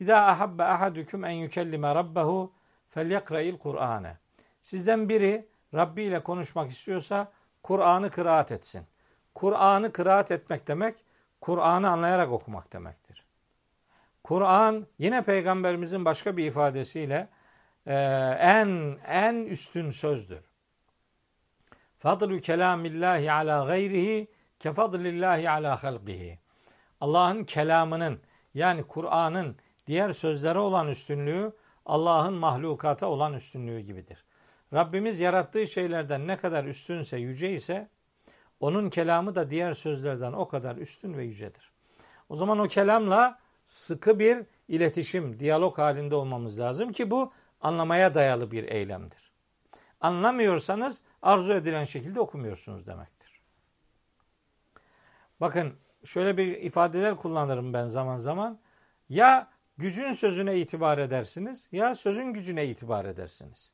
İza 0.00 0.16
ahabbe 0.16 0.64
ahadukum 0.64 1.24
en 1.24 1.30
yukellime 1.30 1.94
rabbehu 1.94 2.52
felyekra'il 2.88 3.58
Kur'ane. 3.58 4.16
Sizden 4.62 5.08
biri 5.08 5.48
Rabbi 5.74 6.02
ile 6.02 6.22
konuşmak 6.22 6.70
istiyorsa 6.70 7.32
Kur'an'ı 7.62 8.10
kıraat 8.10 8.52
etsin. 8.52 8.86
Kur'an'ı 9.34 9.92
kıraat 9.92 10.30
etmek 10.30 10.68
demek, 10.68 10.98
Kur'an'ı 11.40 11.90
anlayarak 11.90 12.32
okumak 12.32 12.72
demektir. 12.72 13.24
Kur'an 14.24 14.86
yine 14.98 15.22
peygamberimizin 15.22 16.04
başka 16.04 16.36
bir 16.36 16.46
ifadesiyle 16.46 17.28
e, 17.86 17.94
en 18.40 18.98
en 19.06 19.34
üstün 19.34 19.90
sözdür. 19.90 20.44
Fadlu 21.98 22.40
kelamillahi 22.40 23.32
ala 23.32 23.64
gayrihi 23.66 24.28
kefadlillahi 24.58 25.50
ala 25.50 25.82
halqihi. 25.82 26.38
Allah'ın 27.00 27.44
kelamının 27.44 28.20
yani 28.54 28.82
Kur'an'ın 28.82 29.56
diğer 29.88 30.12
sözlere 30.12 30.58
olan 30.58 30.88
üstünlüğü 30.88 31.52
Allah'ın 31.86 32.34
mahlukata 32.34 33.06
olan 33.06 33.34
üstünlüğü 33.34 33.80
gibidir. 33.80 34.24
Rabbimiz 34.72 35.20
yarattığı 35.20 35.66
şeylerden 35.66 36.26
ne 36.26 36.36
kadar 36.36 36.64
üstünse, 36.64 37.16
yüce 37.16 37.52
ise 37.52 37.88
onun 38.60 38.90
kelamı 38.90 39.34
da 39.34 39.50
diğer 39.50 39.72
sözlerden 39.72 40.32
o 40.32 40.48
kadar 40.48 40.76
üstün 40.76 41.18
ve 41.18 41.24
yücedir. 41.24 41.72
O 42.28 42.36
zaman 42.36 42.58
o 42.58 42.68
kelamla 42.68 43.38
sıkı 43.64 44.18
bir 44.18 44.46
iletişim, 44.68 45.40
diyalog 45.40 45.78
halinde 45.78 46.14
olmamız 46.14 46.60
lazım 46.60 46.92
ki 46.92 47.10
bu 47.10 47.32
anlamaya 47.60 48.14
dayalı 48.14 48.50
bir 48.50 48.64
eylemdir. 48.64 49.30
Anlamıyorsanız 50.00 51.02
arzu 51.22 51.52
edilen 51.52 51.84
şekilde 51.84 52.20
okumuyorsunuz 52.20 52.86
demektir. 52.86 53.40
Bakın 55.40 55.74
şöyle 56.04 56.36
bir 56.36 56.46
ifadeler 56.46 57.16
kullanırım 57.16 57.72
ben 57.72 57.86
zaman 57.86 58.16
zaman. 58.16 58.58
Ya 59.08 59.50
gücün 59.78 60.12
sözüne 60.12 60.58
itibar 60.58 60.98
edersiniz 60.98 61.68
ya 61.72 61.94
sözün 61.94 62.32
gücüne 62.32 62.66
itibar 62.66 63.04
edersiniz. 63.04 63.70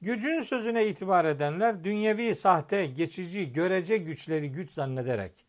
Gücün 0.00 0.40
sözüne 0.40 0.86
itibar 0.86 1.24
edenler 1.24 1.84
dünyevi, 1.84 2.34
sahte, 2.34 2.86
geçici, 2.86 3.52
görece 3.52 3.96
güçleri 3.96 4.52
güç 4.52 4.70
zannederek 4.70 5.46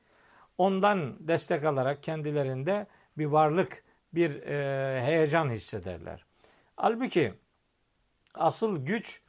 ondan 0.58 1.27
destek 1.27 1.63
alarak 1.63 2.03
kendilerinde 2.03 2.88
bir 3.17 3.25
varlık, 3.25 3.84
bir 4.13 4.41
e, 4.41 5.01
heyecan 5.01 5.49
hissederler. 5.49 6.25
Halbuki 6.75 7.34
asıl 8.34 8.86
güç 8.86 9.21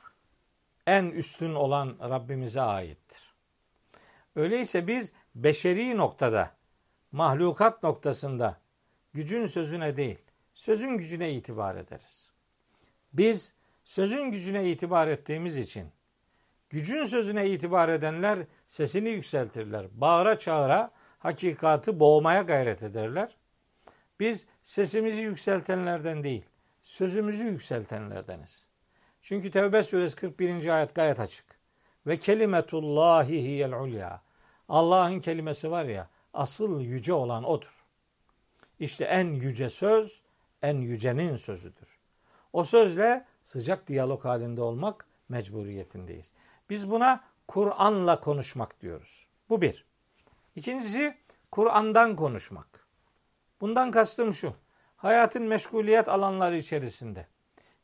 en 0.87 1.05
üstün 1.05 1.55
olan 1.55 1.97
Rabbimize 2.01 2.61
aittir. 2.61 3.35
Öyleyse 4.37 4.87
biz 4.87 5.13
beşeri 5.35 5.97
noktada, 5.97 6.51
mahlukat 7.13 7.83
noktasında 7.83 8.61
gücün 9.15 9.47
sözüne 9.47 9.97
değil, 9.97 10.19
sözün 10.59 10.97
gücüne 10.97 11.33
itibar 11.33 11.77
ederiz. 11.77 12.31
Biz 13.13 13.55
sözün 13.85 14.31
gücüne 14.31 14.71
itibar 14.71 15.09
ettiğimiz 15.09 15.59
için 15.59 15.89
gücün 16.71 17.05
sözüne 17.05 17.51
itibar 17.51 17.89
edenler 17.89 18.39
sesini 18.69 19.09
yükseltirler. 19.09 19.87
Bağıra 19.93 20.39
çağıra 20.39 20.91
hakikatı 21.19 22.01
boğmaya 22.01 22.43
gayret 22.43 22.83
ederler. 22.83 23.37
Biz 24.21 24.47
sesimizi 24.63 25.21
yükseltenlerden 25.21 26.25
değil, 26.25 26.45
sözümüzü 26.83 27.45
yükseltenlerdeniz. 27.45 28.69
Çünkü 29.23 29.51
Tevbe 29.51 29.83
suresi 29.83 30.17
41. 30.17 30.67
ayet 30.77 30.95
gayet 30.95 31.21
açık. 31.21 31.47
Ve 32.07 32.19
kelimetullahi 32.19 33.43
hiyel 33.43 33.73
ulya. 33.73 34.23
Allah'ın 34.69 35.21
kelimesi 35.21 35.71
var 35.71 35.85
ya, 35.85 36.09
asıl 36.35 36.81
yüce 36.81 37.13
olan 37.13 37.45
odur. 37.45 37.85
İşte 38.79 39.05
en 39.05 39.27
yüce 39.27 39.71
söz, 39.71 40.23
en 40.63 40.81
yücenin 40.81 41.37
sözüdür. 41.37 41.99
O 42.53 42.65
sözle 42.65 43.27
sıcak 43.43 43.87
diyalog 43.87 44.25
halinde 44.25 44.63
olmak 44.63 45.07
mecburiyetindeyiz. 45.29 46.33
Biz 46.71 46.91
buna 46.91 47.25
Kur'an'la 47.49 48.21
konuşmak 48.21 48.81
diyoruz. 48.81 49.27
Bu 49.49 49.61
bir. 49.61 49.87
İkincisi 50.57 51.19
Kur'an'dan 51.51 52.17
konuşmak. 52.17 52.87
Bundan 53.61 53.91
kastım 53.91 54.33
şu. 54.33 54.55
Hayatın 54.97 55.43
meşguliyet 55.43 56.09
alanları 56.09 56.57
içerisinde 56.57 57.27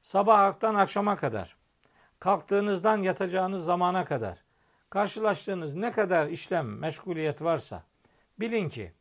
sabahtan 0.03 0.75
akşama 0.75 1.17
kadar 1.17 1.57
kalktığınızdan 2.21 3.03
yatacağınız 3.03 3.65
zamana 3.65 4.05
kadar 4.05 4.45
karşılaştığınız 4.91 5.75
ne 5.75 5.93
kadar 5.93 6.27
işlem, 6.27 6.79
meşguliyet 6.79 7.43
varsa 7.43 7.83
bilin 8.41 8.69
ki 8.69 8.93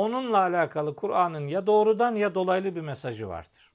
onunla 0.00 0.38
alakalı 0.38 0.96
Kur'an'ın 0.96 1.46
ya 1.46 1.66
doğrudan 1.66 2.14
ya 2.14 2.34
dolaylı 2.34 2.76
bir 2.76 2.80
mesajı 2.80 3.28
vardır. 3.28 3.72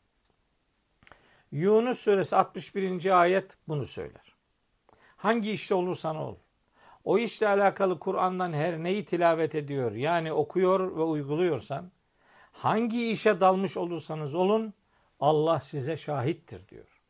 Yunus 1.52 2.00
suresi 2.00 2.36
61. 2.36 3.22
ayet 3.22 3.58
bunu 3.68 3.86
söyler. 3.86 4.36
Hangi 5.18 5.52
işte 5.52 5.76
olursan 5.76 6.16
ol. 6.16 6.36
O 7.04 7.18
işle 7.18 7.48
alakalı 7.48 8.00
Kur'an'dan 8.00 8.54
her 8.54 8.84
neyi 8.84 9.06
tilavet 9.06 9.56
ediyor 9.56 9.92
yani 9.92 10.34
okuyor 10.34 10.98
ve 10.98 11.02
uyguluyorsan 11.02 11.92
hangi 12.52 13.12
işe 13.12 13.40
dalmış 13.40 13.78
olursanız 13.78 14.36
olun 14.36 14.74
Allah 15.20 15.60
size 15.60 15.98
şahittir 15.98 16.68
diyor. 16.68 17.02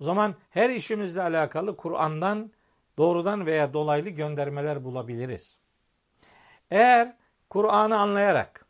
O 0.00 0.04
zaman 0.04 0.34
her 0.50 0.70
işimizle 0.70 1.22
alakalı 1.22 1.76
Kur'an'dan 1.76 2.52
doğrudan 2.98 3.46
veya 3.46 3.72
dolaylı 3.72 4.08
göndermeler 4.08 4.84
bulabiliriz. 4.84 5.58
Eğer 6.70 7.21
Kur'an'ı 7.52 7.98
anlayarak 7.98 8.66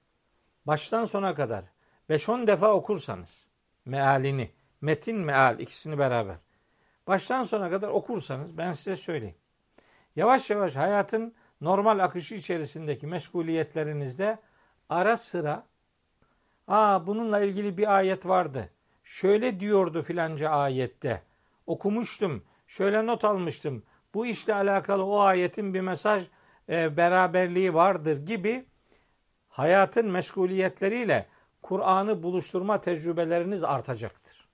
baştan 0.67 1.05
sona 1.05 1.35
kadar 1.35 1.65
5-10 2.11 2.47
defa 2.47 2.73
okursanız 2.73 3.47
mealini, 3.85 4.51
metin 4.81 5.19
meal 5.19 5.59
ikisini 5.59 5.99
beraber 5.99 6.37
baştan 7.07 7.43
sona 7.43 7.71
kadar 7.71 7.89
okursanız 7.89 8.59
ben 8.59 8.73
size 8.73 8.97
söyleyeyim. 8.97 9.37
Yavaş 10.17 10.51
yavaş 10.51 10.77
hayatın 10.77 11.35
normal 11.61 11.99
akışı 11.99 12.35
içerisindeki 12.35 13.07
meşguliyetlerinizde 13.07 14.39
ara 14.89 15.17
sıra 15.17 15.67
aa 16.69 17.07
bununla 17.07 17.41
ilgili 17.41 17.79
bir 17.79 17.97
ayet 17.97 18.27
vardı. 18.27 18.71
Şöyle 19.05 19.61
diyordu 19.61 20.03
filanca 20.03 20.51
ayette. 20.51 21.23
Okumuştum. 21.67 22.45
Şöyle 22.67 23.07
not 23.07 23.25
almıştım. 23.25 23.83
Bu 24.15 24.27
işle 24.27 24.55
alakalı 24.55 25.05
o 25.05 25.21
ayetin 25.21 25.75
bir 25.75 25.81
mesaj 25.81 26.27
e, 26.69 26.97
beraberliği 26.97 27.75
vardır 27.75 28.27
gibi 28.27 28.72
hayatın 29.53 30.11
meşguliyetleriyle 30.11 31.27
Kur'an'ı 31.63 32.23
buluşturma 32.23 32.81
tecrübeleriniz 32.81 33.65
artacaktır. 33.65 34.49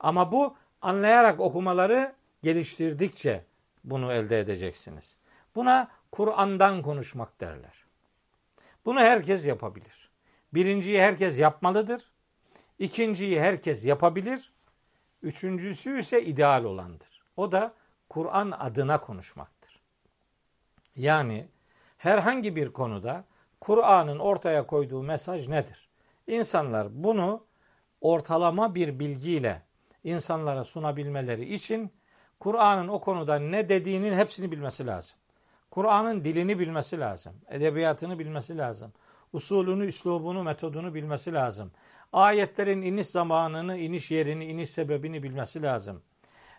Ama 0.00 0.32
bu 0.32 0.56
anlayarak 0.82 1.40
okumaları 1.40 2.12
geliştirdikçe 2.42 3.44
bunu 3.84 4.12
elde 4.12 4.40
edeceksiniz. 4.40 5.16
Buna 5.54 5.88
Kur'an'dan 6.12 6.82
konuşmak 6.82 7.40
derler. 7.40 7.84
Bunu 8.84 9.00
herkes 9.00 9.46
yapabilir. 9.46 10.10
Birinciyi 10.54 11.00
herkes 11.00 11.38
yapmalıdır. 11.38 12.12
İkinciyi 12.78 13.40
herkes 13.40 13.86
yapabilir. 13.86 14.52
Üçüncüsü 15.22 15.98
ise 15.98 16.24
ideal 16.24 16.64
olandır. 16.64 17.22
O 17.36 17.52
da 17.52 17.74
Kur'an 18.08 18.50
adına 18.50 19.00
konuşmaktır. 19.00 19.80
Yani 20.96 21.48
herhangi 21.98 22.56
bir 22.56 22.72
konuda 22.72 23.24
Kur'an'ın 23.60 24.18
ortaya 24.18 24.66
koyduğu 24.66 25.02
mesaj 25.02 25.48
nedir? 25.48 25.88
İnsanlar 26.26 27.04
bunu 27.04 27.44
ortalama 28.00 28.74
bir 28.74 29.00
bilgiyle 29.00 29.62
insanlara 30.04 30.64
sunabilmeleri 30.64 31.54
için 31.54 31.92
Kur'an'ın 32.40 32.88
o 32.88 33.00
konuda 33.00 33.38
ne 33.38 33.68
dediğinin 33.68 34.12
hepsini 34.12 34.52
bilmesi 34.52 34.86
lazım. 34.86 35.18
Kur'an'ın 35.70 36.24
dilini 36.24 36.58
bilmesi 36.58 37.00
lazım. 37.00 37.32
Edebiyatını 37.48 38.18
bilmesi 38.18 38.58
lazım. 38.58 38.92
Usulünü, 39.32 39.86
üslubunu, 39.86 40.44
metodunu 40.44 40.94
bilmesi 40.94 41.32
lazım. 41.32 41.70
Ayetlerin 42.12 42.82
iniş 42.82 43.06
zamanını, 43.06 43.76
iniş 43.76 44.10
yerini, 44.10 44.44
iniş 44.44 44.70
sebebini 44.70 45.22
bilmesi 45.22 45.62
lazım. 45.62 46.02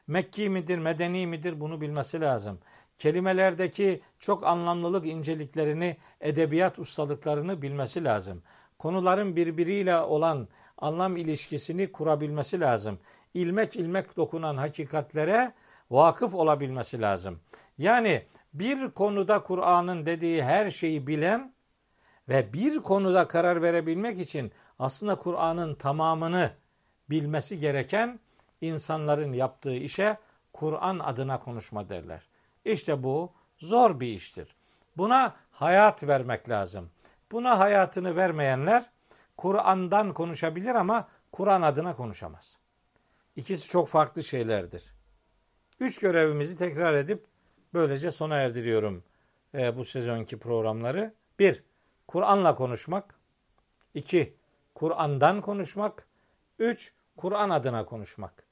Mekki 0.08 0.49
midir, 0.49 0.78
medeni 0.78 1.28
midir 1.28 1.60
bunu 1.60 1.82
bilmesi 1.82 2.22
lazım. 2.22 2.60
Kelimelerdeki 3.02 4.02
çok 4.20 4.45
anlamlılık 4.45 5.06
inceliklerini, 5.06 5.97
edebiyat 6.20 6.80
ustalıklarını 6.80 7.62
bilmesi 7.62 8.04
lazım. 8.04 8.43
Konuların 8.80 9.36
birbiriyle 9.36 9.97
olan 9.97 10.47
anlam 10.78 11.18
ilişkisini 11.18 11.91
kurabilmesi 11.91 12.60
lazım. 12.60 12.99
İlmek 13.34 13.76
ilmek 13.76 14.18
dokunan 14.18 14.58
hakikatlere 14.58 15.54
vakıf 15.91 16.36
olabilmesi 16.36 17.02
lazım. 17.02 17.39
Yani 17.78 18.26
bir 18.54 18.91
konuda 18.91 19.43
Kur'an'ın 19.43 20.06
dediği 20.06 20.43
her 20.43 20.70
şeyi 20.70 21.08
bilen 21.08 21.54
ve 22.30 22.54
bir 22.54 22.80
konuda 22.80 23.28
karar 23.28 23.62
verebilmek 23.62 24.20
için 24.20 24.52
aslında 24.80 25.16
Kur'an'ın 25.16 25.76
tamamını 25.76 26.52
bilmesi 27.10 27.60
gereken 27.60 28.20
insanların 28.62 29.34
yaptığı 29.34 29.76
işe 29.76 30.18
Kur'an 30.54 30.99
adına 30.99 31.39
konuşma 31.39 31.89
derler. 31.89 32.31
İşte 32.66 33.03
bu 33.03 33.34
zor 33.57 33.99
bir 33.99 34.07
iştir. 34.07 34.55
Buna 34.97 35.36
hayat 35.51 36.03
vermek 36.03 36.49
lazım. 36.49 36.91
Buna 37.32 37.59
hayatını 37.59 38.16
vermeyenler 38.16 38.89
Kur'an'dan 39.38 40.12
konuşabilir 40.12 40.76
ama 40.76 41.07
Kur'an 41.32 41.62
adına 41.62 41.95
konuşamaz. 41.95 42.57
İkisi 43.36 43.70
çok 43.70 43.88
farklı 43.88 44.24
şeylerdir. 44.24 44.93
Üç 45.80 45.99
görevimizi 45.99 46.57
tekrar 46.57 46.93
edip 46.93 47.26
böylece 47.74 48.12
sona 48.12 48.36
erdiriyorum 48.38 49.03
e, 49.55 49.78
bu 49.78 49.86
sezonki 49.86 50.39
programları. 50.39 51.14
Bir, 51.39 51.64
Kur'an'la 52.07 52.55
konuşmak. 52.55 53.16
İki, 53.93 54.38
Kur'an'dan 54.76 55.41
konuşmak. 55.41 56.07
Üç, 56.59 56.93
Kur'an 57.18 57.49
adına 57.49 57.86
konuşmak. 57.86 58.43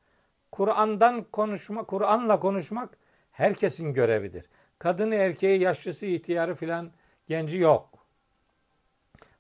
Kur'an'dan 0.52 1.24
konuşma, 1.24 1.84
Kur'an'la 1.84 2.40
konuşmak 2.40 2.98
herkesin 3.40 3.94
görevidir. 3.94 4.46
Kadını, 4.80 5.16
erkeği, 5.16 5.62
yaşlısı, 5.62 6.06
ihtiyarı 6.06 6.56
filan 6.56 6.92
genci 7.28 7.58
yok. 7.58 7.90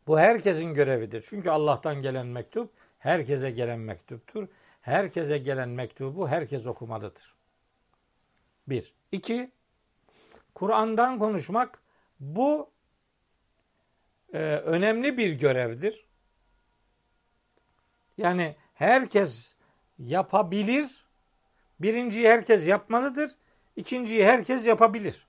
Bu 0.08 0.20
herkesin 0.20 0.74
görevidir. 0.74 1.26
Çünkü 1.30 1.50
Allah'tan 1.50 2.02
gelen 2.02 2.28
mektup 2.28 2.74
herkese 3.00 3.52
gelen 3.52 3.80
mektuptur. 3.80 4.48
Herkese 4.82 5.38
gelen 5.38 5.70
mektubu 5.70 6.28
herkes 6.28 6.68
okumalıdır. 6.68 7.36
Bir. 8.68 8.94
İki, 9.12 9.52
Kur'an'dan 10.56 11.20
konuşmak 11.20 11.82
bu 12.20 12.70
e, 14.34 14.38
önemli 14.56 15.18
bir 15.18 15.32
görevdir. 15.34 16.06
Yani 18.18 18.56
herkes 18.74 19.56
yapabilir. 19.98 21.06
Birinciyi 21.80 22.28
herkes 22.28 22.68
yapmalıdır. 22.68 23.32
İkinciyi 23.80 24.26
herkes 24.26 24.68
yapabilir. 24.68 25.28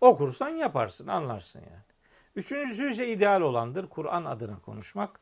Okursan 0.00 0.48
yaparsın, 0.48 1.06
anlarsın 1.06 1.60
yani. 1.60 1.82
Üçüncüsü 2.36 2.90
ise 2.90 3.08
ideal 3.08 3.40
olandır. 3.40 3.88
Kur'an 3.88 4.24
adına 4.24 4.58
konuşmak. 4.58 5.20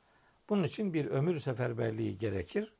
Bunun 0.49 0.63
için 0.63 0.95
bir 0.95 1.07
ömür 1.07 1.41
seferberliği 1.41 2.19
gerekir. 2.19 2.75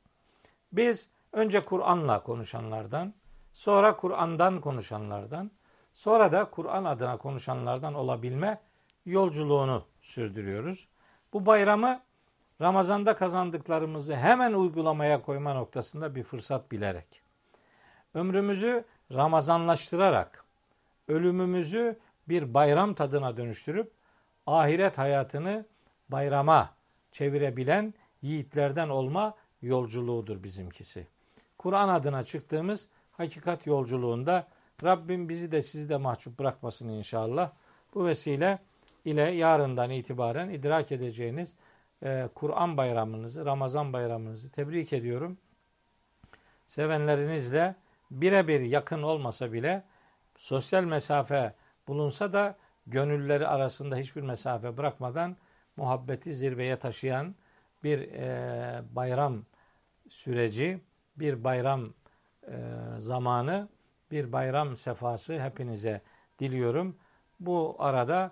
Biz 0.71 1.09
önce 1.33 1.65
Kur'an'la 1.65 2.23
konuşanlardan, 2.23 3.13
sonra 3.53 3.97
Kur'an'dan 3.97 4.61
konuşanlardan, 4.61 5.51
sonra 5.93 6.31
da 6.31 6.45
Kur'an 6.45 6.85
adına 6.85 7.17
konuşanlardan 7.17 7.93
olabilme 7.93 8.61
yolculuğunu 9.05 9.85
sürdürüyoruz. 10.01 10.87
Bu 11.33 11.45
bayramı 11.45 12.01
Ramazan'da 12.61 13.15
kazandıklarımızı 13.15 14.15
hemen 14.15 14.53
uygulamaya 14.53 15.21
koyma 15.21 15.53
noktasında 15.53 16.15
bir 16.15 16.23
fırsat 16.23 16.71
bilerek, 16.71 17.21
ömrümüzü 18.13 18.85
Ramazanlaştırarak, 19.13 20.45
ölümümüzü 21.07 21.99
bir 22.29 22.53
bayram 22.53 22.93
tadına 22.93 23.37
dönüştürüp 23.37 23.91
ahiret 24.47 24.97
hayatını 24.97 25.65
bayrama 26.09 26.69
çevirebilen 27.11 27.93
yiğitlerden 28.21 28.89
olma 28.89 29.35
yolculuğudur 29.61 30.43
bizimkisi. 30.43 31.07
Kur'an 31.57 31.89
adına 31.89 32.23
çıktığımız 32.23 32.87
hakikat 33.11 33.67
yolculuğunda 33.67 34.47
Rabbim 34.83 35.29
bizi 35.29 35.51
de 35.51 35.61
sizi 35.61 35.89
de 35.89 35.97
mahcup 35.97 36.39
bırakmasın 36.39 36.89
inşallah. 36.89 37.51
Bu 37.93 38.05
vesile 38.05 38.59
ile 39.05 39.21
yarından 39.21 39.89
itibaren 39.89 40.49
idrak 40.49 40.91
edeceğiniz 40.91 41.55
e, 42.03 42.29
Kur'an 42.35 42.77
bayramınızı, 42.77 43.45
Ramazan 43.45 43.93
bayramınızı 43.93 44.51
tebrik 44.51 44.93
ediyorum. 44.93 45.37
Sevenlerinizle 46.67 47.75
birebir 48.11 48.61
yakın 48.61 49.01
olmasa 49.01 49.53
bile 49.53 49.83
sosyal 50.37 50.83
mesafe 50.83 51.53
bulunsa 51.87 52.33
da 52.33 52.55
gönülleri 52.87 53.47
arasında 53.47 53.95
hiçbir 53.95 54.21
mesafe 54.21 54.77
bırakmadan 54.77 55.37
muhabbeti 55.77 56.33
zirveye 56.33 56.79
taşıyan 56.79 57.35
bir 57.83 57.99
e, 57.99 58.81
bayram 58.91 59.45
süreci, 60.09 60.79
bir 61.17 61.43
bayram 61.43 61.93
e, 62.47 62.53
zamanı, 62.97 63.67
bir 64.11 64.31
bayram 64.31 64.75
sefası 64.75 65.39
hepinize 65.39 66.01
diliyorum. 66.39 66.97
Bu 67.39 67.75
arada 67.79 68.31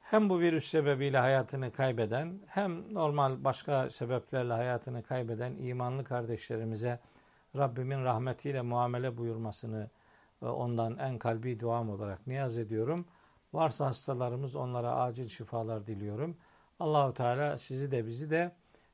hem 0.00 0.30
bu 0.30 0.40
virüs 0.40 0.64
sebebiyle 0.64 1.18
hayatını 1.18 1.72
kaybeden 1.72 2.40
hem 2.46 2.94
normal 2.94 3.44
başka 3.44 3.90
sebeplerle 3.90 4.52
hayatını 4.52 5.02
kaybeden 5.02 5.56
imanlı 5.56 6.04
kardeşlerimize 6.04 6.98
Rabbimin 7.56 8.04
rahmetiyle 8.04 8.62
muamele 8.62 9.16
buyurmasını 9.16 9.90
ondan 10.40 10.98
en 10.98 11.18
kalbi 11.18 11.60
duam 11.60 11.90
olarak 11.90 12.26
niyaz 12.26 12.58
ediyorum. 12.58 13.06
Varsa 13.52 13.86
hastalarımız 13.86 14.56
onlara 14.56 14.94
acil 14.94 15.28
şifalar 15.28 15.86
diliyorum. 15.86 16.36
Allahu 16.80 17.14
Teala 17.14 17.58
sizi 17.58 17.90
de 17.90 18.06
bizi 18.06 18.30
de 18.30 18.52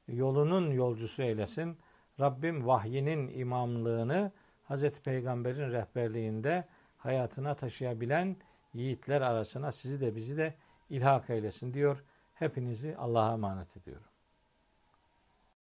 yolunun 0.09 0.71
yolcusu 0.71 1.23
eylesin. 1.23 1.79
Rabbim 2.21 2.67
vahyinin 2.67 3.29
imamlığını 3.29 4.33
Hazreti 4.65 5.03
Peygamber'in 5.03 5.71
rehberliğinde 5.71 6.69
hayatına 6.99 7.55
taşıyabilen 7.55 8.37
yiğitler 8.75 9.21
arasına 9.21 9.73
sizi 9.73 10.01
de 10.01 10.17
bizi 10.17 10.37
de 10.37 10.55
ilhak 10.91 11.31
eylesin 11.31 11.75
diyor. 11.75 12.05
Hepinizi 12.35 12.97
Allah'a 12.97 13.33
emanet 13.33 13.77
ediyorum. 13.77 14.10